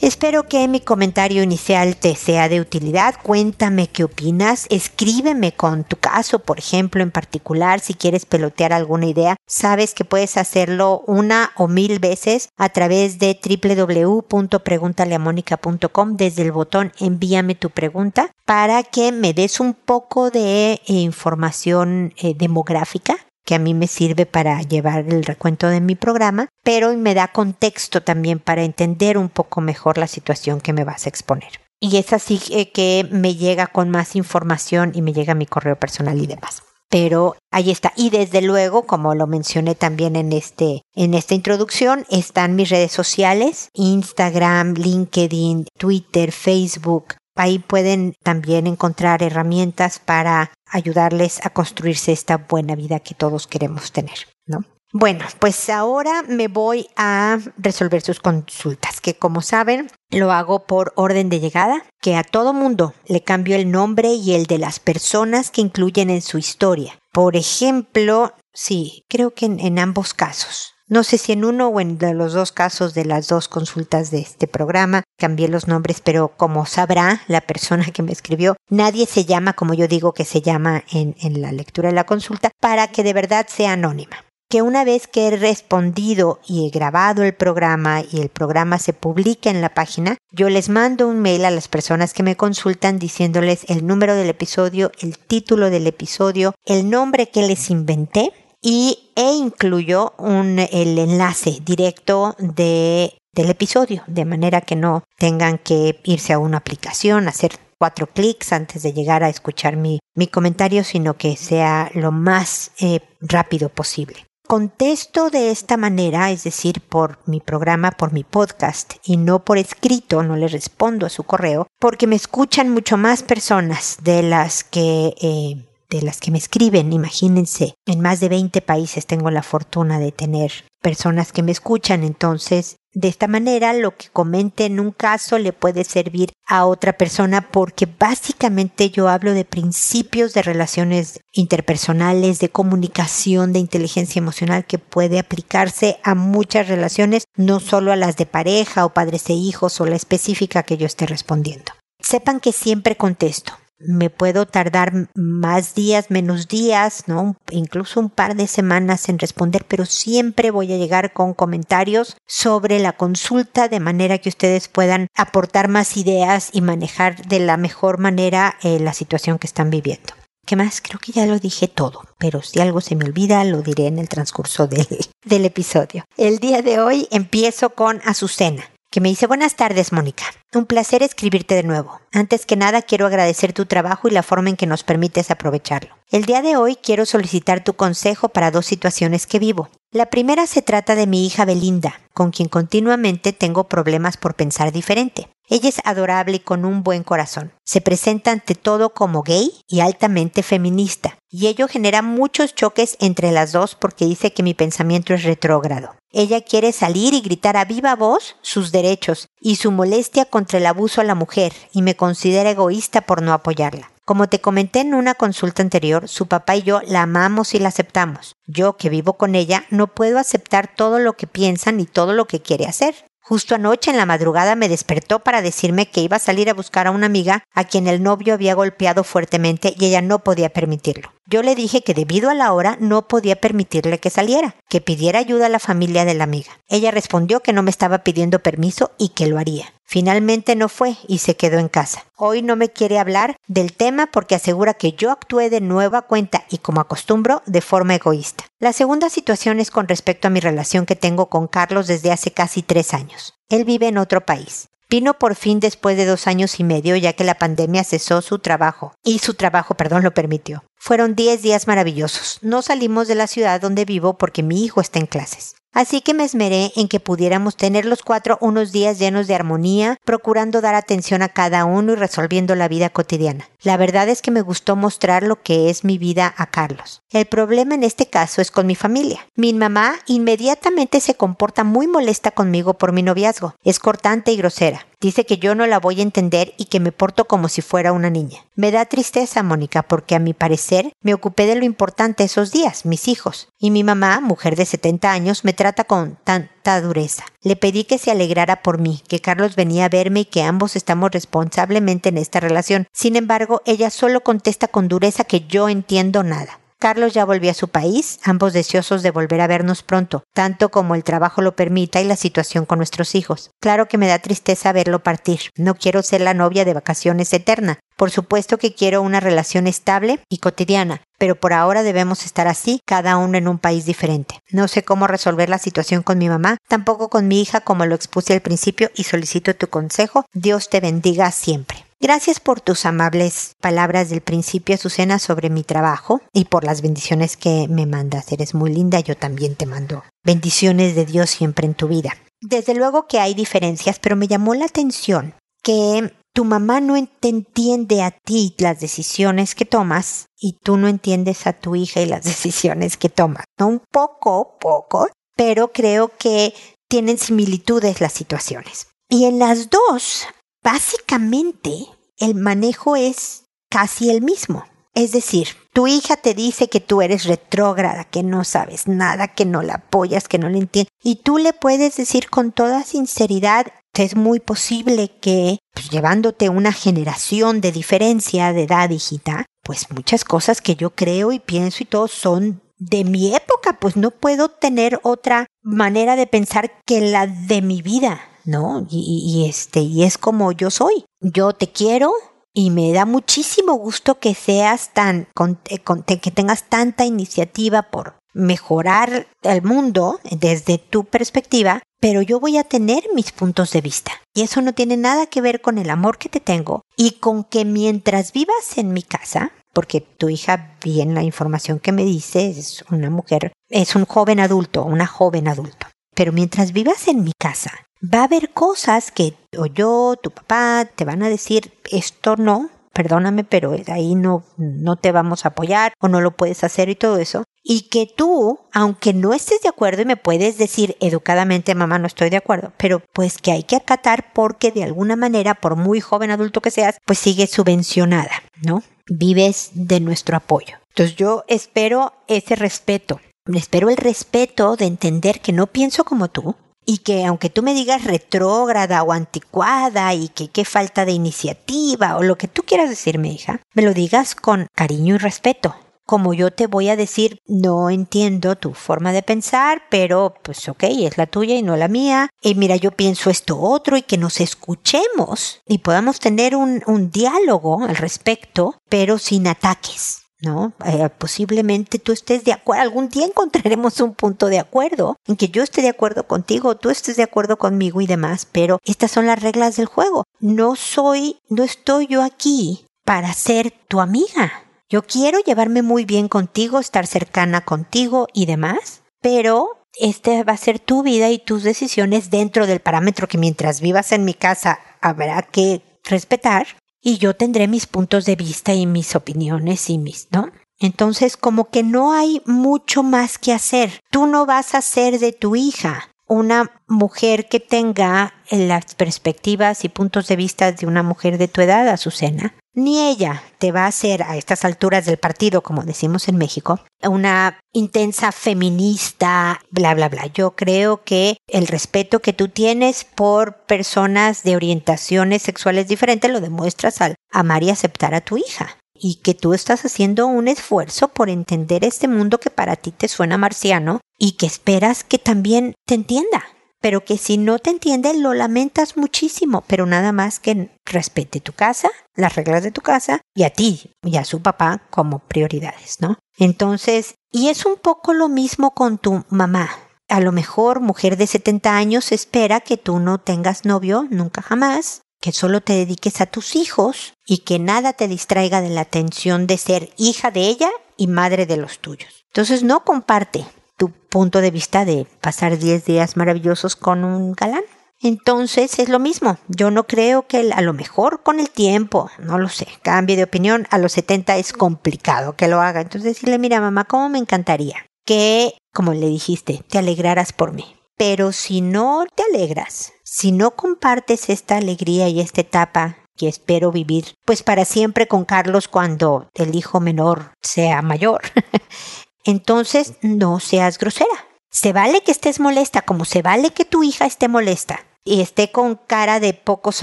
Espero 0.05 0.43
que 0.43 0.69
mi 0.69 0.81
comentario 0.81 1.43
inicial 1.43 1.97
te 1.97 2.15
sea 2.15 2.51
de 2.51 2.61
utilidad. 2.61 3.15
Cuéntame 3.23 3.87
qué 3.87 4.05
opinas. 4.05 4.67
Escríbeme 4.69 5.53
con 5.53 5.85
tu 5.85 5.97
caso, 5.97 6.41
por 6.41 6.59
ejemplo, 6.59 7.03
en 7.03 7.11
particular, 7.11 7.81
si 7.81 7.95
quieres 7.95 8.27
pelotear 8.27 8.75
alguna 8.75 9.07
idea. 9.07 9.37
Sabes 9.47 9.95
que 9.95 10.05
puedes 10.05 10.37
hacerlo 10.37 11.03
una 11.07 11.53
o 11.57 11.69
mil 11.69 12.01
veces 12.01 12.51
a 12.59 12.69
través 12.69 13.19
de 13.19 13.41
www.preguntaleamónica.com 13.43 16.17
desde 16.19 16.43
el 16.43 16.53
botón 16.53 16.93
envíame 17.01 17.55
tu 17.55 17.71
pregunta 17.71 18.31
para 18.45 18.83
que 18.83 19.11
me 19.11 19.33
des 19.33 19.59
un 19.59 19.73
poco 19.73 20.31
de 20.31 20.83
información 20.85 22.13
eh, 22.19 22.35
demográfica 22.37 23.17
que 23.45 23.55
a 23.55 23.59
mí 23.59 23.75
me 23.75 23.87
sirve 23.87 24.27
para 24.27 24.61
llevar 24.63 25.07
el 25.09 25.25
recuento 25.25 25.69
de 25.69 25.81
mi 25.81 25.95
programa, 25.95 26.49
pero 26.63 26.95
me 26.95 27.15
da 27.15 27.29
contexto 27.29 28.03
también 28.03 28.39
para 28.39 28.65
entender 28.65 29.19
un 29.19 29.29
poco 29.29 29.61
mejor 29.61 29.99
la 29.99 30.07
situación 30.07 30.61
que 30.61 30.73
me 30.73 30.85
vas 30.85 31.07
a 31.07 31.09
exponer. 31.09 31.61
Y 31.81 31.99
es 31.99 32.13
así 32.13 32.39
que 32.73 33.07
me 33.11 33.35
llega 33.35 33.67
con 33.67 33.91
más 33.91 34.17
información 34.17 34.93
y 34.95 35.03
me 35.03 35.13
llega 35.13 35.35
mi 35.35 35.47
correo 35.47 35.77
personal 35.77 36.21
y 36.21 36.27
demás. 36.27 36.63
Pero 36.89 37.37
ahí 37.51 37.71
está. 37.71 37.93
Y 37.97 38.11
desde 38.11 38.41
luego, 38.41 38.85
como 38.85 39.15
lo 39.15 39.27
mencioné 39.27 39.75
también 39.75 40.17
en 40.17 40.33
este, 40.33 40.83
en 40.95 41.13
esta 41.15 41.35
introducción, 41.35 42.07
están 42.09 42.57
mis 42.57 42.71
redes 42.71 42.93
sociales, 42.93 43.69
Instagram, 43.75 44.75
LinkedIn, 44.75 45.67
Twitter, 45.77 46.31
Facebook, 46.31 47.17
Ahí 47.37 47.59
pueden 47.59 48.15
también 48.23 48.67
encontrar 48.67 49.23
herramientas 49.23 49.99
para 49.99 50.53
ayudarles 50.71 51.45
a 51.45 51.51
construirse 51.51 52.13
esta 52.13 52.37
buena 52.37 52.75
vida 52.75 53.01
que 53.01 53.15
todos 53.15 53.47
queremos 53.47 53.93
tener, 53.93 54.29
¿no? 54.47 54.65
Bueno, 54.97 55.25
pues 55.41 55.71
ahora 55.71 56.23
me 56.23 56.47
voy 56.47 56.87
a 56.97 57.41
resolver 57.59 58.01
sus 58.01 58.21
consultas, 58.21 59.01
que 59.01 59.15
como 59.15 59.43
saben 59.43 59.91
lo 60.11 60.31
hago 60.31 60.67
por 60.67 60.93
orden 60.95 61.29
de 61.29 61.41
llegada, 61.41 61.85
que 62.01 62.15
a 62.15 62.23
todo 62.23 62.53
mundo 62.53 62.95
le 63.09 63.21
cambio 63.21 63.57
el 63.57 63.73
nombre 63.73 64.13
y 64.13 64.35
el 64.35 64.47
de 64.47 64.59
las 64.59 64.79
personas 64.79 65.51
que 65.51 65.63
incluyen 65.63 66.11
en 66.11 66.23
su 66.23 66.39
historia. 66.39 66.97
Por 67.13 67.35
ejemplo, 67.35 68.35
sí, 68.53 69.03
creo 69.09 69.35
que 69.35 69.47
en, 69.47 69.59
en 69.59 69.81
ambos 69.81 70.15
casos. 70.15 70.75
No 70.87 71.03
sé 71.03 71.19
si 71.19 71.33
en 71.33 71.45
uno 71.45 71.69
o 71.69 71.81
en 71.81 71.99
los 72.17 72.35
dos 72.35 72.53
casos 72.53 72.95
de 72.95 73.05
las 73.05 73.27
dos 73.27 73.49
consultas 73.49 74.11
de 74.11 74.21
este 74.21 74.47
programa 74.47 75.03
cambié 75.17 75.49
los 75.49 75.69
nombres, 75.69 76.01
pero 76.03 76.29
como 76.37 76.67
sabrá 76.67 77.23
la 77.29 77.41
persona 77.41 77.85
que 77.87 78.03
me 78.03 78.13
escribió, 78.13 78.57
nadie 78.69 79.07
se 79.07 79.25
llama 79.25 79.53
como 79.53 79.75
yo 79.75 79.89
digo 79.89 80.13
que 80.13 80.25
se 80.25 80.41
llama 80.41 80.85
en, 80.93 81.15
la 81.41 81.53
lectura 81.53 81.89
de 81.89 81.95
la 81.95 82.05
consulta 82.05 82.51
para 82.61 82.89
que 82.89 83.03
de 83.03 83.13
verdad 83.13 83.47
sea 83.49 83.73
anónima. 83.73 84.25
Que 84.51 84.63
una 84.63 84.85
vez 84.85 85.09
que 85.09 85.29
he 85.29 85.37
respondido 85.37 86.39
y 86.47 86.67
he 86.67 86.71
grabado 86.71 87.23
el 87.23 87.35
programa 87.35 88.03
y 88.03 88.21
el 88.21 88.29
programa 88.29 88.79
se 88.79 88.93
publica 88.93 89.51
en 89.51 89.63
la 89.63 89.73
página, 89.73 90.19
yo 90.33 90.49
les 90.49 90.69
mando 90.69 91.09
un 91.09 91.21
mail 91.21 91.45
a 91.45 91.51
las 91.51 91.67
personas 91.67 92.13
que 92.13 92.23
me 92.23 92.37
consultan 92.37 92.99
diciéndoles 92.99 93.65
el 93.69 93.87
número 93.87 94.15
del 94.15 94.29
episodio, 94.29 94.93
el 95.01 95.19
título 95.19 95.71
del 95.71 95.87
episodio, 95.87 96.55
el 96.67 96.91
nombre 96.91 97.31
que 97.31 97.47
les 97.47 97.71
inventé 97.71 98.33
y 98.61 99.11
e 99.17 99.33
incluyo 99.33 100.15
un, 100.19 100.59
el 100.59 100.99
enlace 100.99 101.61
directo 101.65 102.35
de, 102.39 103.15
del 103.35 103.51
episodio, 103.51 104.03
de 104.07 104.25
manera 104.25 104.61
que 104.61 104.77
no 104.77 105.05
tengan 105.19 105.59
que 105.59 106.01
irse 106.05 106.33
a 106.33 106.39
una 106.39 106.59
aplicación, 106.59 107.29
hacer 107.29 107.59
cuatro 107.79 108.07
clics 108.07 108.53
antes 108.53 108.83
de 108.83 108.93
llegar 108.93 109.25
a 109.25 109.29
escuchar 109.29 109.77
mi, 109.77 110.01
mi 110.15 110.27
comentario, 110.27 110.85
sino 110.85 111.15
que 111.15 111.37
sea 111.37 111.91
lo 111.95 112.13
más 112.13 112.71
eh, 112.81 113.01
rápido 113.21 113.69
posible. 113.69 114.27
Contesto 114.47 115.31
de 115.31 115.51
esta 115.51 115.79
manera, 115.79 116.31
es 116.31 116.45
decir, 116.45 116.83
por 116.83 117.19
mi 117.27 117.41
programa, 117.41 117.93
por 117.93 118.13
mi 118.13 118.25
podcast, 118.25 118.95
y 119.03 119.17
no 119.17 119.43
por 119.43 119.57
escrito, 119.57 120.23
no 120.23 120.37
le 120.37 120.49
respondo 120.49 121.07
a 121.07 121.11
su 121.11 121.25
correo, 121.25 121.67
porque 121.81 122.07
me 122.07 122.17
escuchan 122.17 122.69
mucho 122.69 122.99
más 122.99 123.23
personas 123.23 123.99
de 124.03 124.23
las 124.23 124.63
que 124.63 125.15
eh, 125.21 125.65
de 125.91 126.03
las 126.03 126.21
que 126.21 126.31
me 126.31 126.39
escriben, 126.39 126.93
imagínense, 126.93 127.75
en 127.87 128.01
más 128.01 128.21
de 128.21 128.29
20 128.29 128.61
países 128.63 129.07
tengo 129.07 129.31
la 129.31 129.43
fortuna 129.43 129.99
de 129.99 130.13
tener 130.13 130.53
personas 130.83 131.33
que 131.33 131.43
me 131.43 131.53
escuchan, 131.53 132.03
entonces 132.03 132.77
de 132.95 133.09
esta 133.09 133.27
manera 133.27 133.73
lo 133.73 133.97
que 133.97 134.09
comente 134.09 134.65
en 134.65 134.79
un 134.79 134.93
caso 134.93 135.39
le 135.39 135.53
puede 135.53 135.85
servir 135.85 136.33
a 136.47 136.65
otra 136.65 136.97
persona 136.97 137.51
porque 137.51 137.87
básicamente 137.87 138.91
yo 138.91 139.09
hablo 139.09 139.35
de 139.35 139.45
principios 139.45 140.33
de 140.33 140.43
relaciones 140.43 141.21
interpersonales, 141.33 142.39
de 142.39 142.51
comunicación, 142.51 143.53
de 143.53 143.59
inteligencia 143.59 144.21
emocional 144.21 144.65
que 144.65 144.79
puede 144.79 145.19
aplicarse 145.19 145.99
a 146.05 146.15
muchas 146.15 146.69
relaciones, 146.69 147.25
no 147.37 147.59
solo 147.59 147.93
a 147.93 147.97
las 147.97 148.17
de 148.17 148.27
pareja 148.27 148.85
o 148.85 148.95
padres 148.95 149.29
e 149.29 149.35
hijos 149.35 149.81
o 149.81 149.87
la 149.87 149.97
específica 149.97 150.63
que 150.63 150.77
yo 150.77 150.87
esté 150.87 151.07
respondiendo. 151.07 151.73
Sepan 152.01 152.39
que 152.39 152.53
siempre 152.53 152.97
contesto 152.97 153.55
me 153.87 154.11
puedo 154.11 154.47
tardar 154.47 155.09
más 155.15 155.75
días, 155.75 156.11
menos 156.11 156.49
días, 156.49 157.05
¿no? 157.07 157.37
Incluso 157.51 158.01
un 158.01 158.11
par 158.11 158.37
de 158.37 158.47
semanas 158.47 159.09
en 159.09 159.19
responder, 159.19 159.65
pero 159.67 159.87
siempre 159.87 160.51
voy 160.51 160.73
a 160.73 160.77
llegar 160.77 161.13
con 161.13 161.35
comentarios 161.35 162.17
sobre 162.27 162.79
la 162.79 162.93
consulta 162.93 163.69
de 163.69 163.81
manera 163.81 164.19
que 164.19 164.29
ustedes 164.29 164.69
puedan 164.69 165.09
aportar 165.15 165.69
más 165.69 165.97
ideas 165.97 166.51
y 166.53 166.61
manejar 166.61 167.27
de 167.27 167.41
la 167.41 167.57
mejor 167.57 167.99
manera 167.99 168.57
eh, 168.63 168.79
la 168.81 168.93
situación 168.93 169.39
que 169.39 169.47
están 169.47 169.71
viviendo. 169.71 170.15
¿Qué 170.47 170.57
más? 170.57 170.83
Creo 170.83 171.01
que 171.01 171.13
ya 171.13 171.25
lo 171.25 171.39
dije 171.39 171.69
todo, 171.69 172.03
pero 172.19 172.43
si 172.43 172.61
algo 172.61 172.83
se 172.83 172.97
me 172.97 173.07
olvida, 173.07 173.43
lo 173.45 173.63
diré 173.63 173.87
en 173.87 173.99
el 173.99 174.11
transcurso 174.11 174.67
del, 174.67 174.87
del 175.25 175.45
episodio. 175.47 176.05
El 176.19 176.39
día 176.39 176.61
de 176.61 176.81
hoy 176.81 177.09
empiezo 177.11 177.71
con 177.71 178.03
Azucena 178.05 178.74
que 178.95 179.01
me 179.01 179.09
dice 179.09 179.27
buenas 179.27 179.57
tardes 179.57 179.93
Mónica. 179.93 180.23
Un 180.55 180.67
placer 180.67 181.03
escribirte 181.03 181.57
de 181.57 181.65
nuevo. 181.65 182.01
Antes 182.13 182.47
que 182.47 182.55
nada 182.55 182.81
quiero 182.81 183.07
agradecer 183.07 183.53
tu 183.53 183.67
trabajo 183.67 184.07
y 184.07 184.13
la 184.13 184.23
forma 184.23 184.51
en 184.51 184.57
que 184.57 184.69
nos 184.69 184.85
permites 184.85 185.33
aprovecharlo. 185.33 185.97
El 186.13 186.27
día 186.27 186.43
de 186.43 186.57
hoy 186.57 186.77
quiero 186.77 187.05
solicitar 187.05 187.65
tu 187.65 187.75
consejo 187.75 188.29
para 188.29 188.53
dos 188.53 188.67
situaciones 188.67 189.27
que 189.27 189.41
vivo. 189.41 189.69
La 189.91 190.07
primera 190.07 190.47
se 190.47 190.63
trata 190.63 190.95
de 190.95 191.09
mi 191.09 191.27
hija 191.27 191.45
Belinda, 191.45 192.03
con 192.13 192.31
quien 192.31 192.49
continuamente 192.49 193.33
tengo 193.33 193.65
problemas 193.65 194.17
por 194.17 194.37
pensar 194.37 194.71
diferente. 194.71 195.29
Ella 195.49 195.69
es 195.69 195.81
adorable 195.85 196.37
y 196.37 196.41
con 196.41 196.65
un 196.65 196.83
buen 196.83 197.03
corazón. 197.03 197.53
Se 197.65 197.81
presenta 197.81 198.31
ante 198.31 198.55
todo 198.55 198.95
como 198.95 199.23
gay 199.23 199.53
y 199.69 199.81
altamente 199.81 200.43
feminista, 200.43 201.19
y 201.31 201.49
ello 201.49 201.69
genera 201.69 202.01
muchos 202.01 202.55
choques 202.55 202.97
entre 202.99 203.31
las 203.31 203.53
dos 203.53 203.75
porque 203.75 204.07
dice 204.07 204.33
que 204.33 204.43
mi 204.43 204.55
pensamiento 204.55 205.13
es 205.13 205.23
retrógrado. 205.23 205.97
Ella 206.11 206.41
quiere 206.41 206.73
salir 206.73 207.13
y 207.13 207.21
gritar 207.21 207.57
a 207.57 207.65
viva 207.65 207.95
voz 207.97 208.37
sus 208.41 208.73
derechos 208.73 209.29
y 209.41 209.57
su 209.57 209.73
molestia 209.73 210.25
contra 210.25 210.59
el 210.59 210.67
abuso 210.67 211.01
a 211.01 211.05
la 211.05 211.15
mujer, 211.15 211.53
y 211.73 211.83
me 211.83 211.97
considera 211.97 212.51
egoísta 212.51 213.03
por 213.03 213.21
no 213.21 213.33
apoyarla. 213.33 213.91
Como 214.05 214.29
te 214.29 214.41
comenté 214.41 214.81
en 214.81 214.95
una 214.95 215.15
consulta 215.15 215.63
anterior, 215.63 216.09
su 216.09 216.27
papá 216.27 216.57
y 216.57 216.63
yo 216.63 216.83
la 216.87 217.03
amamos 217.03 217.55
y 217.55 217.59
la 217.59 217.69
aceptamos. 217.69 218.37
Yo, 218.47 218.77
que 218.77 218.91
vivo 218.91 219.15
con 219.15 219.35
ella, 219.35 219.65
no 219.71 219.89
puedo 219.89 220.19
aceptar 220.19 220.75
todo 220.75 220.99
lo 220.99 221.15
que 221.15 221.27
piensa 221.27 221.73
ni 221.73 221.87
todo 221.87 222.13
lo 222.13 222.27
que 222.27 222.41
quiere 222.41 222.67
hacer. 222.67 222.95
Justo 223.27 223.55
anoche 223.55 223.91
en 223.91 223.97
la 223.97 224.05
madrugada 224.05 224.55
me 224.55 224.69
despertó 224.69 225.21
para 225.21 225.41
decirme 225.41 225.89
que 225.89 226.03
iba 226.03 226.17
a 226.19 226.21
salir 226.21 226.51
a 226.51 226.55
buscar 226.55 226.87
a 226.87 226.91
una 226.91 227.07
amiga 227.07 227.45
a 227.55 227.65
quien 227.65 227.87
el 227.87 228.03
novio 228.03 228.35
había 228.35 228.55
golpeado 228.55 229.03
fuertemente 229.03 229.73
y 229.79 229.87
ella 229.87 230.03
no 230.03 230.19
podía 230.19 230.51
permitirlo. 230.51 231.11
Yo 231.27 231.43
le 231.43 231.55
dije 231.55 231.81
que 231.81 231.95
debido 231.95 232.29
a 232.29 232.35
la 232.35 232.53
hora 232.53 232.77
no 232.81 233.09
podía 233.09 233.37
permitirle 233.37 233.99
que 233.99 234.11
saliera, 234.11 234.57
que 234.69 234.83
pidiera 234.83 235.21
ayuda 235.21 235.47
a 235.47 235.49
la 235.49 235.59
familia 235.59 236.05
de 236.05 236.13
la 236.13 236.25
amiga. 236.25 236.61
Ella 236.69 236.91
respondió 236.91 237.41
que 237.41 237.55
no 237.55 237.63
me 237.63 237.71
estaba 237.71 238.05
pidiendo 238.05 238.41
permiso 238.41 238.93
y 238.99 239.09
que 239.09 239.27
lo 239.27 239.39
haría. 239.39 239.73
Finalmente 239.87 240.57
no 240.57 240.69
fue 240.69 240.97
y 241.07 241.19
se 241.19 241.37
quedó 241.37 241.59
en 241.59 241.69
casa. 241.69 242.05
Hoy 242.17 242.43
no 242.43 242.57
me 242.57 242.71
quiere 242.71 242.99
hablar 242.99 243.37
del 243.47 243.75
tema 243.75 244.07
porque 244.07 244.35
asegura 244.35 244.75
que 244.75 244.93
yo 244.93 245.11
actué 245.11 245.51
de 245.51 245.61
nueva 245.61 246.03
cuenta 246.03 246.45
y 246.51 246.59
como 246.59 246.81
acostumbro 246.81 247.43
de 247.47 247.61
forma 247.61 247.95
egoísta. 247.95 248.45
La 248.59 248.73
segunda 248.73 249.11
situación 249.11 249.61
es 249.61 249.71
con 249.71 249.87
respecto 249.87 250.29
a 250.29 250.31
mi 250.31 250.41
relación 250.41 250.87
que 250.87 250.97
tengo 250.97 251.29
con 251.29 251.47
Carlos 251.47 251.87
desde 251.87 252.13
hace 252.13 252.33
casi 252.33 252.63
tres 252.63 252.95
años. 252.95 253.35
Él 253.49 253.65
vive 253.65 253.89
en 253.89 253.99
otro 253.99 254.25
país. 254.25 254.69
Vino 254.91 255.15
por 255.15 255.35
fin 255.35 255.61
después 255.61 255.97
de 255.97 256.07
dos 256.07 256.27
años 256.27 256.61
y 256.61 256.65
medio 256.65 256.95
ya 256.97 257.15
que 257.15 257.25
la 257.25 257.35
pandemia 257.35 257.85
cesó 257.85 258.23
su 258.23 258.39
trabajo 258.39 258.95
y 259.03 259.19
su 259.19 259.35
trabajo, 259.35 259.75
perdón, 259.75 260.03
lo 260.03 260.15
permitió. 260.15 260.65
Fueron 260.79 261.15
diez 261.15 261.43
días 261.43 261.67
maravillosos. 261.67 262.39
No 262.43 262.63
salimos 262.63 263.09
de 263.09 263.15
la 263.15 263.27
ciudad 263.27 263.61
donde 263.61 263.85
vivo 263.85 264.19
porque 264.19 264.43
mi 264.43 264.65
hijo 264.65 264.81
está 264.81 264.99
en 264.99 265.07
clases. 265.07 265.57
Así 265.75 266.01
que 266.01 266.15
me 266.15 266.25
esmeré 266.25 266.73
en 266.77 266.87
que 266.87 267.01
pudiéramos 267.01 267.57
tener 267.57 267.85
los 267.85 268.03
cuatro 268.03 268.39
unos 268.41 268.71
días 268.71 269.01
llenos 269.01 269.27
de 269.27 269.35
armonía, 269.35 269.99
procurando 270.05 270.61
dar 270.61 270.77
atención 270.77 271.21
a 271.21 271.29
cada 271.29 271.65
uno 271.65 271.93
y 271.93 271.97
resolviendo 271.97 272.55
la 272.55 272.69
vida 272.69 272.91
cotidiana. 272.91 273.49
La 273.63 273.77
verdad 273.77 274.09
es 274.09 274.23
que 274.23 274.31
me 274.31 274.41
gustó 274.41 274.77
mostrar 274.77 275.25
lo 275.25 275.43
que 275.43 275.71
es 275.71 275.83
mi 275.83 275.99
vida 275.99 276.33
a 276.37 276.47
Carlos. 276.47 277.03
El 277.11 277.27
problema 277.27 277.75
en 277.75 277.83
este 277.83 278.07
caso 278.07 278.41
es 278.41 278.53
con 278.53 278.67
mi 278.69 278.77
familia. 278.77 279.27
Mi 279.35 279.53
mamá 279.53 279.97
inmediatamente 280.07 281.01
se 281.01 281.17
comporta 281.17 281.65
muy 281.65 281.89
molesta 281.89 282.31
conmigo 282.31 282.75
por 282.75 282.93
mi 282.93 283.03
noviazgo. 283.03 283.57
Es 283.65 283.81
cortante 283.81 284.31
y 284.31 284.37
grosera. 284.37 284.87
Dice 285.05 285.27
que 285.27 285.37
yo 285.37 285.55
no 285.55 285.67
la 285.67 285.81
voy 285.81 286.01
a 286.01 286.03
entender 286.03 286.55
y 286.57 286.65
que 286.65 286.81
me 286.81 286.91
porto 286.91 287.27
como 287.27 287.51
si 287.51 287.61
fuera 287.61 287.93
una 287.93 288.09
niña. 288.09 288.39
Me 288.55 288.71
da 288.71 288.87
tristeza, 288.87 289.43
Mónica, 289.43 289.83
porque 289.83 290.15
a 290.15 290.19
mi 290.19 290.33
parecer 290.33 290.95
me 291.03 291.13
ocupé 291.13 291.45
de 291.45 291.57
lo 291.57 291.67
importante 291.67 292.25
esos 292.25 292.53
días, 292.53 292.87
mis 292.87 293.07
hijos. 293.07 293.49
Y 293.59 293.71
mi 293.71 293.85
mamá, 293.85 294.21
mujer 294.21 294.57
de 294.57 294.65
70 294.65 295.13
años, 295.13 295.45
me 295.45 295.53
trata 295.53 295.85
con 295.85 296.17
tanta 296.25 296.81
dureza. 296.81 297.27
Le 297.43 297.55
pedí 297.55 297.85
que 297.85 297.99
se 297.99 298.13
alegrara 298.13 298.63
por 298.63 298.79
mí, 298.79 299.03
que 299.07 299.21
Carlos 299.21 299.57
venía 299.57 299.85
a 299.85 299.91
verme 299.91 300.21
y 300.21 300.25
que 300.25 300.43
ambos 300.43 300.75
estamos 300.75 301.11
responsablemente 301.11 302.09
en 302.09 302.17
esta 302.17 302.41
relación. 302.41 302.87
Sin 302.91 303.17
embargo, 303.17 303.61
ella 303.67 303.91
solo 303.91 304.23
contesta 304.23 304.69
con 304.69 304.89
dureza 304.89 305.25
que 305.25 305.41
yo 305.41 305.69
entiendo 305.69 306.23
nada. 306.23 306.61
Carlos 306.79 307.15
ya 307.15 307.25
volvió 307.25 307.51
a 307.51 307.55
su 307.55 307.69
país, 307.69 308.21
ambos 308.25 308.53
deseosos 308.53 309.03
de 309.03 309.11
volver 309.11 309.41
a 309.41 309.47
vernos 309.47 309.83
pronto, 309.83 310.25
tanto 310.35 310.71
como 310.71 310.95
el 310.95 311.05
trabajo 311.05 311.41
lo 311.43 311.57
permita 311.57 312.01
y 312.01 312.05
la 312.05 312.17
situación 312.17 312.67
con 312.67 312.79
nuestros 312.79 313.15
hijos. 313.15 313.51
Claro 313.61 313.89
que 313.89 313.99
me 313.99 314.07
da 314.07 314.19
tristeza 314.19 314.73
verlo 314.73 315.03
partir. 315.03 315.41
No 315.57 315.75
quiero 315.75 316.03
ser 316.03 316.21
la 316.21 316.35
novia 316.35 316.65
de 316.65 316.75
vacaciones 316.75 317.33
eterna. 317.33 317.79
Por 317.97 318.11
supuesto 318.11 318.59
que 318.59 318.75
quiero 318.75 319.03
una 319.03 319.21
relación 319.21 319.67
estable 319.67 320.19
y 320.29 320.39
cotidiana, 320.39 321.03
pero 321.19 321.37
por 321.37 321.53
ahora 321.53 321.83
debemos 321.83 322.25
estar 322.25 322.49
así, 322.49 322.81
cada 322.85 323.17
uno 323.17 323.39
en 323.39 323.49
un 323.49 323.59
país 323.59 323.87
diferente. 323.87 324.41
No 324.51 324.69
sé 324.69 324.83
cómo 324.83 325.07
resolver 325.07 325.49
la 325.49 325.59
situación 325.59 326.03
con 326.03 326.19
mi 326.19 326.29
mamá, 326.29 326.59
tampoco 326.69 327.09
con 327.09 327.29
mi 327.29 327.41
hija 327.41 327.61
como 327.61 327.87
lo 327.87 327.95
expuse 327.95 328.35
al 328.35 328.41
principio 328.41 328.91
y 328.95 329.05
solicito 329.05 329.55
tu 329.55 329.69
consejo. 329.69 330.27
Dios 330.33 330.69
te 330.69 330.81
bendiga 330.81 331.31
siempre. 331.31 331.84
Gracias 332.05 332.39
por 332.39 332.61
tus 332.61 332.85
amables 332.85 333.57
palabras 333.63 334.11
del 334.11 334.21
principio, 334.21 334.75
Azucena, 334.75 335.19
sobre 335.19 335.49
mi 335.49 335.63
trabajo 335.63 336.21
y 336.35 336.45
por 336.45 336.63
las 336.63 336.83
bendiciones 336.83 337.39
que 337.39 337.67
me 337.67 337.87
mandas. 337.87 338.31
Eres 338.31 338.53
muy 338.55 338.75
linda, 338.75 339.01
yo 339.01 339.17
también 339.17 339.57
te 339.57 339.65
mando 339.65 340.05
bendiciones 340.23 340.95
de 340.97 341.07
Dios 341.07 341.31
siempre 341.31 341.67
en 341.67 341.73
tu 341.73 341.89
vida. 341.89 342.11
Desde 342.43 342.75
luego 342.75 343.07
que 343.07 343.21
hay 343.21 343.33
diferencias, 343.33 343.99
pero 344.01 344.17
me 344.17 344.29
llamó 344.29 344.53
la 344.53 344.67
atención 344.67 345.33
que 345.63 346.13
tu 346.35 346.45
mamá 346.45 346.83
no 346.83 346.95
entiende 346.95 348.03
a 348.03 348.11
ti 348.11 348.55
las 348.59 348.81
decisiones 348.81 349.55
que 349.55 349.65
tomas 349.65 350.27
y 350.39 350.59
tú 350.63 350.77
no 350.77 350.89
entiendes 350.89 351.47
a 351.47 351.55
tu 351.55 351.75
hija 351.75 352.03
y 352.03 352.07
las 352.07 352.25
decisiones 352.25 352.99
que 352.99 353.09
tomas. 353.09 353.47
¿no? 353.59 353.69
Un 353.69 353.83
poco, 353.91 354.59
poco, 354.61 355.09
pero 355.37 355.73
creo 355.73 356.13
que 356.19 356.53
tienen 356.87 357.17
similitudes 357.17 358.03
las 358.03 358.13
situaciones. 358.13 358.89
Y 359.09 359.25
en 359.25 359.39
las 359.39 359.71
dos 359.71 360.27
Básicamente, 360.65 361.89
el 362.19 362.35
manejo 362.35 362.97
es 362.97 363.45
casi 363.71 364.11
el 364.11 364.23
mismo. 364.23 364.65
Es 364.95 365.13
decir, 365.13 365.49
tu 365.73 365.89
hija 365.89 366.17
te 366.17 366.35
dice 366.35 366.69
que 366.69 366.81
tú 366.81 367.03
eres 367.03 367.25
retrógrada, 367.25 368.05
que 368.05 368.23
no 368.23 368.45
sabes 368.45 368.87
nada, 368.87 369.29
que 369.29 369.45
no 369.45 369.63
la 369.63 369.75
apoyas, 369.75 370.29
que 370.29 370.39
no 370.39 370.49
la 370.49 370.59
entiendes. 370.59 370.93
Y 371.03 371.17
tú 371.17 371.39
le 371.39 371.53
puedes 371.53 371.97
decir 371.97 372.31
con 372.31 372.53
toda 372.53 372.85
sinceridad, 372.85 373.67
es 374.03 374.17
muy 374.17 374.41
posible 374.41 375.11
que, 375.21 375.59
pues, 375.73 375.91
llevándote 375.91 376.49
una 376.49 376.73
generación 376.73 377.61
de 377.61 377.73
diferencia 377.73 378.53
de 378.53 378.65
edad, 378.65 378.91
hijita, 378.91 379.47
pues 379.63 379.91
muchas 379.91 380.25
cosas 380.25 380.61
que 380.61 380.75
yo 380.77 380.91
creo 380.91 381.33
y 381.33 381.39
pienso 381.39 381.79
y 381.83 381.87
todo 381.87 382.09
son 382.09 382.61
de 382.77 383.05
mi 383.05 383.35
época, 383.35 383.79
pues 383.79 383.97
no 383.97 384.11
puedo 384.11 384.49
tener 384.49 384.99
otra 385.03 385.47
manera 385.63 386.17
de 386.17 386.27
pensar 386.27 386.73
que 386.85 387.01
la 387.01 387.27
de 387.27 387.63
mi 387.63 387.83
vida. 387.83 388.21
¿No? 388.45 388.87
Y, 388.91 389.47
este, 389.49 389.81
y 389.81 390.05
es 390.05 390.19
como 390.19 390.53
yo 390.53 390.71
soy. 390.71 391.05
Yo 391.21 391.53
te 391.53 391.73
quiero, 391.73 392.13
y 392.53 392.71
me 392.71 392.93
da 392.93 393.05
muchísimo 393.05 393.75
gusto 393.75 394.19
que 394.19 394.35
seas 394.35 394.93
tan, 394.93 395.29
eh, 395.67 395.79
que 396.19 396.31
tengas 396.31 396.65
tanta 396.65 397.05
iniciativa 397.05 397.83
por 397.83 398.17
mejorar 398.35 399.29
el 399.43 399.63
mundo 399.63 400.21
desde 400.31 400.79
tu 400.79 401.05
perspectiva, 401.05 401.83
pero 402.01 402.21
yo 402.21 402.41
voy 402.41 402.59
a 402.59 402.65
tener 402.65 403.05
mis 403.15 403.33
puntos 403.33 403.73
de 403.73 403.81
vista. 403.81 404.13
Y 404.35 404.43
eso 404.43 404.61
no 404.61 404.75
tiene 404.75 404.97
nada 404.97 405.27
que 405.27 405.41
ver 405.41 405.61
con 405.61 405.79
el 405.79 405.89
amor 405.89 406.19
que 406.19 406.29
te 406.29 406.41
tengo 406.41 406.83
y 406.97 407.13
con 407.13 407.45
que 407.45 407.65
mientras 407.65 408.33
vivas 408.33 408.77
en 408.77 408.93
mi 408.93 409.03
casa, 409.03 409.53
porque 409.73 410.01
tu 410.01 410.29
hija, 410.29 410.77
bien 410.83 411.15
la 411.15 411.23
información 411.23 411.79
que 411.79 411.93
me 411.93 412.05
dice, 412.05 412.51
es 412.51 412.85
una 412.91 413.11
mujer, 413.11 413.53
es 413.71 413.97
un 413.97 414.05
joven 414.05 414.41
adulto, 414.41 414.85
una 414.85 415.07
joven 415.07 415.49
adulto. 415.49 415.87
Pero 416.15 416.33
mientras 416.33 416.73
vivas 416.73 417.09
en 417.09 417.25
mi 417.25 417.33
casa, 417.39 417.73
va 418.03 418.21
a 418.21 418.25
haber 418.25 418.51
cosas 418.51 419.11
que 419.11 419.35
yo, 419.75 420.17
tu 420.23 420.31
papá, 420.31 420.89
te 420.95 421.05
van 421.05 421.23
a 421.23 421.29
decir 421.29 421.73
esto 421.91 422.37
no, 422.37 422.71
perdóname, 422.95 423.45
pero 423.45 423.77
ahí 423.89 424.15
no, 424.15 424.45
no 424.57 424.97
te 424.97 425.13
vamos 425.13 425.45
a 425.45 425.49
apoyar 425.49 425.93
o 426.01 426.09
no 426.09 426.21
lo 426.21 426.31
puedes 426.31 426.65
hacer 426.65 426.89
y 426.89 426.95
todo 426.95 427.19
eso. 427.19 427.45
Y 427.63 427.89
que 427.89 428.07
tú, 428.07 428.61
aunque 428.73 429.13
no 429.13 429.33
estés 429.33 429.61
de 429.63 429.69
acuerdo 429.69 430.03
y 430.03 430.07
me 430.07 430.17
puedes 430.17 430.59
decir 430.59 430.97
educadamente, 431.01 431.75
mamá, 431.75 431.99
no 431.99 432.07
estoy 432.07 432.31
de 432.31 432.37
acuerdo, 432.37 432.73
pero 432.77 433.03
pues 433.13 433.39
que 433.39 433.53
hay 433.53 433.65
que 433.65 433.77
acatar 433.77 434.33
porque 434.33 434.71
de 434.71 434.85
alguna 434.85 435.17
manera, 435.17 435.55
por 435.55 435.77
muy 435.77 436.01
joven 436.01 436.31
adulto 436.31 436.61
que 436.61 436.71
seas, 436.71 436.99
pues 437.05 437.19
subvencionada, 437.19 438.43
¿no? 438.63 438.83
Vives 439.09 439.71
de 439.75 440.01
nuestro 440.01 440.37
apoyo. 440.37 440.77
Entonces 440.91 441.17
yo 441.17 441.45
espero 441.49 442.13
ese 442.29 442.55
respeto. 442.55 443.21
Espero 443.53 443.91
el 443.91 443.97
respeto 443.97 444.77
de 444.77 444.87
entender 444.87 445.41
que 445.41 445.53
no 445.53 445.67
pienso 445.67 446.05
como 446.05 446.29
tú, 446.29 446.57
y 446.87 446.99
que 446.99 447.25
aunque 447.25 447.51
tú 447.51 447.63
me 447.63 447.75
digas 447.75 448.05
retrógrada 448.05 449.03
o 449.03 449.13
anticuada 449.13 450.15
y 450.15 450.29
que 450.29 450.49
qué 450.49 450.65
falta 450.65 451.05
de 451.05 451.13
iniciativa 451.13 452.17
o 452.17 452.23
lo 452.23 452.37
que 452.37 452.49
tú 452.49 452.63
quieras 452.63 452.89
decirme, 452.89 453.29
hija, 453.29 453.61
me 453.75 453.83
lo 453.83 453.95
digas 453.95 454.35
con 454.35 454.67
cariño 454.75 455.15
y 455.15 455.19
respeto. 455.19 455.75
Como 456.07 456.35
yo 456.35 456.51
te 456.51 456.67
voy 456.67 456.91
a 456.91 456.97
decir, 456.97 457.39
no 457.47 457.89
entiendo 457.89 458.57
tu 458.57 458.75
forma 458.75 459.13
de 459.13 459.23
pensar, 459.23 459.85
pero 459.89 460.35
pues 460.43 460.69
ok, 460.69 460.85
es 460.85 461.17
la 461.17 461.27
tuya 461.27 461.55
y 461.57 461.63
no 461.63 461.77
la 461.77 461.89
mía. 461.89 462.29
Y 462.43 462.55
mira, 462.57 462.77
yo 462.77 462.91
pienso 462.91 463.31
esto 463.31 463.59
otro 463.59 463.97
y 463.97 464.03
que 464.03 464.19
nos 464.19 464.41
escuchemos 464.41 465.63
y 465.67 465.79
podamos 465.79 466.21
tener 466.21 466.57
un, 466.57 466.83
un 466.87 467.11
diálogo 467.11 467.83
al 467.83 467.97
respecto, 467.97 468.75
pero 468.91 469.19
sin 469.19 469.47
ataques. 469.47 470.24
¿No? 470.45 470.73
Eh, 470.85 471.09
posiblemente 471.17 471.99
tú 471.99 472.13
estés 472.13 472.45
de 472.45 472.53
acuerdo, 472.53 472.83
algún 472.83 473.09
día 473.09 473.27
encontraremos 473.27 474.01
un 474.01 474.15
punto 474.15 474.47
de 474.47 474.59
acuerdo 474.59 475.17
en 475.27 475.37
que 475.37 475.49
yo 475.49 475.63
esté 475.63 475.83
de 475.83 475.89
acuerdo 475.89 476.27
contigo, 476.27 476.77
tú 476.77 476.91
estés 476.91 477.17
de 477.17 477.23
acuerdo 477.23 477.57
conmigo 477.57 478.01
y 478.01 478.07
demás, 478.07 478.47
pero 478.51 478.79
estas 478.85 479.11
son 479.11 479.27
las 479.27 479.43
reglas 479.43 479.77
del 479.77 479.87
juego. 479.87 480.25
No 480.41 480.77
soy, 480.77 481.39
no 481.49 481.65
estoy 481.65 482.07
yo 482.07 482.23
aquí 482.23 482.87
para 483.05 483.33
ser 483.33 483.73
tu 483.89 484.01
amiga. 484.01 484.65
Yo 484.89 485.03
quiero 485.03 485.39
llevarme 485.41 485.83
muy 485.83 486.05
bien 486.05 486.29
contigo, 486.29 486.79
estar 486.79 487.07
cercana 487.07 487.65
contigo 487.65 488.29
y 488.33 488.47
demás, 488.47 489.03
pero 489.21 489.85
esta 489.99 490.43
va 490.43 490.53
a 490.53 490.59
ser 490.59 490.79
tu 490.79 491.03
vida 491.03 491.31
y 491.31 491.39
tus 491.39 491.63
decisiones 491.63 492.31
dentro 492.31 492.67
del 492.67 492.81
parámetro 492.81 493.29
que 493.29 493.39
mientras 493.39 493.81
vivas 493.81 494.13
en 494.13 494.25
mi 494.25 494.35
casa 494.35 494.79
habrá 495.01 495.43
que 495.43 495.83
respetar 496.05 496.67
y 497.05 497.19
yo 497.19 497.37
tendré 497.37 497.69
mis 497.69 497.87
puntos 497.87 498.25
de 498.25 498.35
vista 498.35 498.75
y 498.75 498.87
mis 498.87 499.15
opiniones 499.15 499.91
y 499.91 499.99
mis, 499.99 500.27
¿no? 500.33 500.51
Entonces, 500.81 501.37
como 501.37 501.71
que 501.71 501.85
no 501.85 502.13
hay 502.13 502.43
mucho 502.47 503.05
más 503.05 503.39
que 503.39 503.53
hacer. 503.53 504.01
Tú 504.11 504.27
no 504.27 504.47
vas 504.47 504.75
a 504.75 504.83
ser 504.83 505.21
de 505.21 505.33
tu 505.33 505.55
hija 505.55 506.09
una 506.27 506.81
mujer 506.89 507.49
que 507.49 507.61
tenga 507.61 508.35
las 508.51 508.95
perspectivas 508.95 509.85
y 509.85 509.91
puntos 509.91 510.27
de 510.27 510.37
vista 510.37 510.73
de 510.73 510.87
una 510.87 511.03
mujer 511.03 511.39
de 511.39 511.47
tu 511.47 511.61
edad, 511.61 511.87
Azucena 511.89 512.55
ni 512.75 513.01
ella 513.01 513.43
te 513.59 513.73
va 513.73 513.85
a 513.85 513.89
hacer 513.89 514.23
a 514.23 514.37
estas 514.37 514.65
alturas 514.65 515.07
del 515.07 515.17
partido, 515.17 515.63
como 515.63 515.85
decimos 515.85 516.29
en 516.29 516.37
México, 516.37 516.81
una 517.03 517.59
intensa 517.73 518.33
feminista, 518.33 519.61
bla, 519.71 519.95
bla, 519.95 520.09
bla. 520.09 520.27
Yo 520.27 520.57
creo 520.57 521.03
que 521.05 521.37
el 521.47 521.67
respeto 521.67 522.21
que 522.21 522.33
tú 522.33 522.49
tienes 522.49 523.05
por 523.05 523.65
personas 523.65 524.43
de 524.43 524.57
orientaciones 524.57 525.43
sexuales 525.43 525.89
diferentes 525.89 526.31
lo 526.31 526.41
demuestras 526.41 527.01
al 527.01 527.15
amar 527.31 527.63
y 527.63 527.71
aceptar 527.71 528.15
a 528.15 528.21
tu 528.21 528.37
hija. 528.37 528.77
Y 528.97 529.17
que 529.17 529.35
tú 529.35 529.55
estás 529.55 529.85
haciendo 529.85 530.27
un 530.27 530.47
esfuerzo 530.47 531.09
por 531.09 531.29
entender 531.29 531.85
este 531.85 532.07
mundo 532.07 532.39
que 532.39 532.51
para 532.51 532.77
ti 532.77 532.93
te 532.93 533.09
suena 533.09 533.37
marciano 533.37 534.01
y 534.19 534.33
que 534.33 534.47
esperas 534.47 535.03
que 535.03 535.19
también 535.19 535.75
te 535.85 535.95
entienda 535.95 536.45
pero 536.85 537.03
que 537.03 537.17
si 537.17 537.39
no 537.39 537.59
te 537.59 537.71
entiende 537.71 538.13
lo 538.13 538.35
lamentas 538.35 538.99
muchísimo, 538.99 539.65
pero 539.67 539.87
nada 539.87 540.13
más 540.13 540.39
que 540.39 540.69
respete 540.85 541.41
tu 541.41 541.55
casa, 541.55 541.89
las 542.15 542.37
reglas 542.37 542.63
de 542.63 542.73
tu 542.73 542.83
casa 542.83 543.23
y 543.35 543.45
a 543.45 543.49
ti 543.49 543.91
y 544.03 544.19
a 544.19 544.27
su 544.27 544.43
papá 544.43 544.83
como 544.91 545.21
prioridades, 545.21 546.03
¿no? 546.03 546.19
Entonces, 546.37 547.15
y 547.33 547.49
es 547.49 547.65
un 547.65 547.77
poco 547.77 548.13
lo 548.13 548.29
mismo 548.29 548.73
con 548.75 548.99
tu 548.99 549.25
mamá. 549.31 549.71
A 550.11 550.21
lo 550.21 550.31
mejor 550.31 550.81
mujer 550.81 551.17
de 551.17 551.27
70 551.27 551.75
años 551.75 552.13
espera 552.13 552.61
que 552.61 552.77
tú 552.77 552.99
no 552.99 553.17
tengas 553.17 553.65
novio 553.65 554.07
nunca 554.11 554.43
jamás, 554.43 555.01
que 555.23 555.33
solo 555.33 555.63
te 555.63 555.73
dediques 555.73 556.21
a 556.21 556.27
tus 556.27 556.55
hijos 556.55 557.15
y 557.25 557.39
que 557.39 557.59
nada 557.59 557.95
te 557.95 558.09
distraiga 558.09 558.61
de 558.61 558.69
la 558.69 558.83
atención 558.83 559.47
de 559.47 559.57
ser 559.57 559.89
hija 559.97 560.31
de 560.31 560.49
ella 560.49 560.71
y 560.99 561.07
madre 561.07 561.47
de 561.47 561.57
los 561.57 561.79
tuyos. 561.79 562.27
Entonces 562.27 562.63
no 562.63 562.85
comparte, 562.85 563.47
tu 563.77 563.91
punto 563.91 564.41
de 564.41 564.51
vista 564.51 564.85
de 564.85 565.07
pasar 565.21 565.59
10 565.59 565.85
días 565.85 566.17
maravillosos 566.17 566.77
con 566.77 567.05
un 567.05 567.33
galán. 567.33 567.65
Entonces 568.01 568.79
es 568.79 568.89
lo 568.89 568.99
mismo. 568.99 569.39
Yo 569.49 569.71
no 569.71 569.87
creo 569.87 570.27
que 570.27 570.53
a 570.53 570.61
lo 570.61 570.73
mejor 570.73 571.23
con 571.23 571.41
el 571.41 571.51
tiempo, 571.51 572.11
no 572.19 572.39
lo 572.39 572.49
sé, 572.49 572.67
cambie 572.83 573.17
de 573.17 573.25
opinión. 573.25 573.67
A 573.71 573.79
los 573.79 573.93
70 573.93 574.37
es 574.37 574.53
complicado 574.53 575.37
que 575.37 575.49
lo 575.49 575.61
haga. 575.61 575.81
Entonces 575.81 576.15
decirle, 576.15 576.39
mira 576.39 576.61
mamá, 576.61 576.85
¿cómo 576.85 577.09
me 577.09 577.19
encantaría 577.19 577.87
que, 578.05 578.59
como 578.73 578.93
le 578.93 579.07
dijiste, 579.07 579.65
te 579.69 579.79
alegraras 579.79 580.33
por 580.33 580.53
mí? 580.53 580.77
Pero 580.97 581.33
si 581.33 581.61
no 581.61 582.05
te 582.15 582.23
alegras, 582.23 582.93
si 583.05 583.33
no 583.33 583.53
compartes 583.53 584.29
esta 584.29 584.59
alegría 584.59 585.09
y 585.09 585.21
esta 585.21 585.41
etapa 585.41 585.97
que 586.17 586.29
espero 586.29 586.71
vivir, 586.71 587.15
pues 587.25 587.43
para 587.43 587.65
siempre 587.65 588.07
con 588.07 588.25
Carlos 588.25 588.69
cuando 588.69 589.29
el 589.35 589.55
hijo 589.57 589.81
menor 589.81 590.33
sea 590.41 590.83
mayor, 590.83 591.23
entonces 592.25 592.95
no 593.03 593.41
seas 593.41 593.79
grosera. 593.79 594.29
Se 594.51 594.73
vale 594.73 595.03
que 595.03 595.13
estés 595.13 595.41
molesta, 595.41 595.83
como 595.83 596.05
se 596.05 596.23
vale 596.23 596.51
que 596.51 596.65
tu 596.65 596.83
hija 596.83 597.07
esté 597.07 597.29
molesta 597.29 597.85
y 598.05 598.21
esté 598.21 598.53
con 598.53 598.77
cara 598.77 599.21
de 599.21 599.35
pocos 599.35 599.83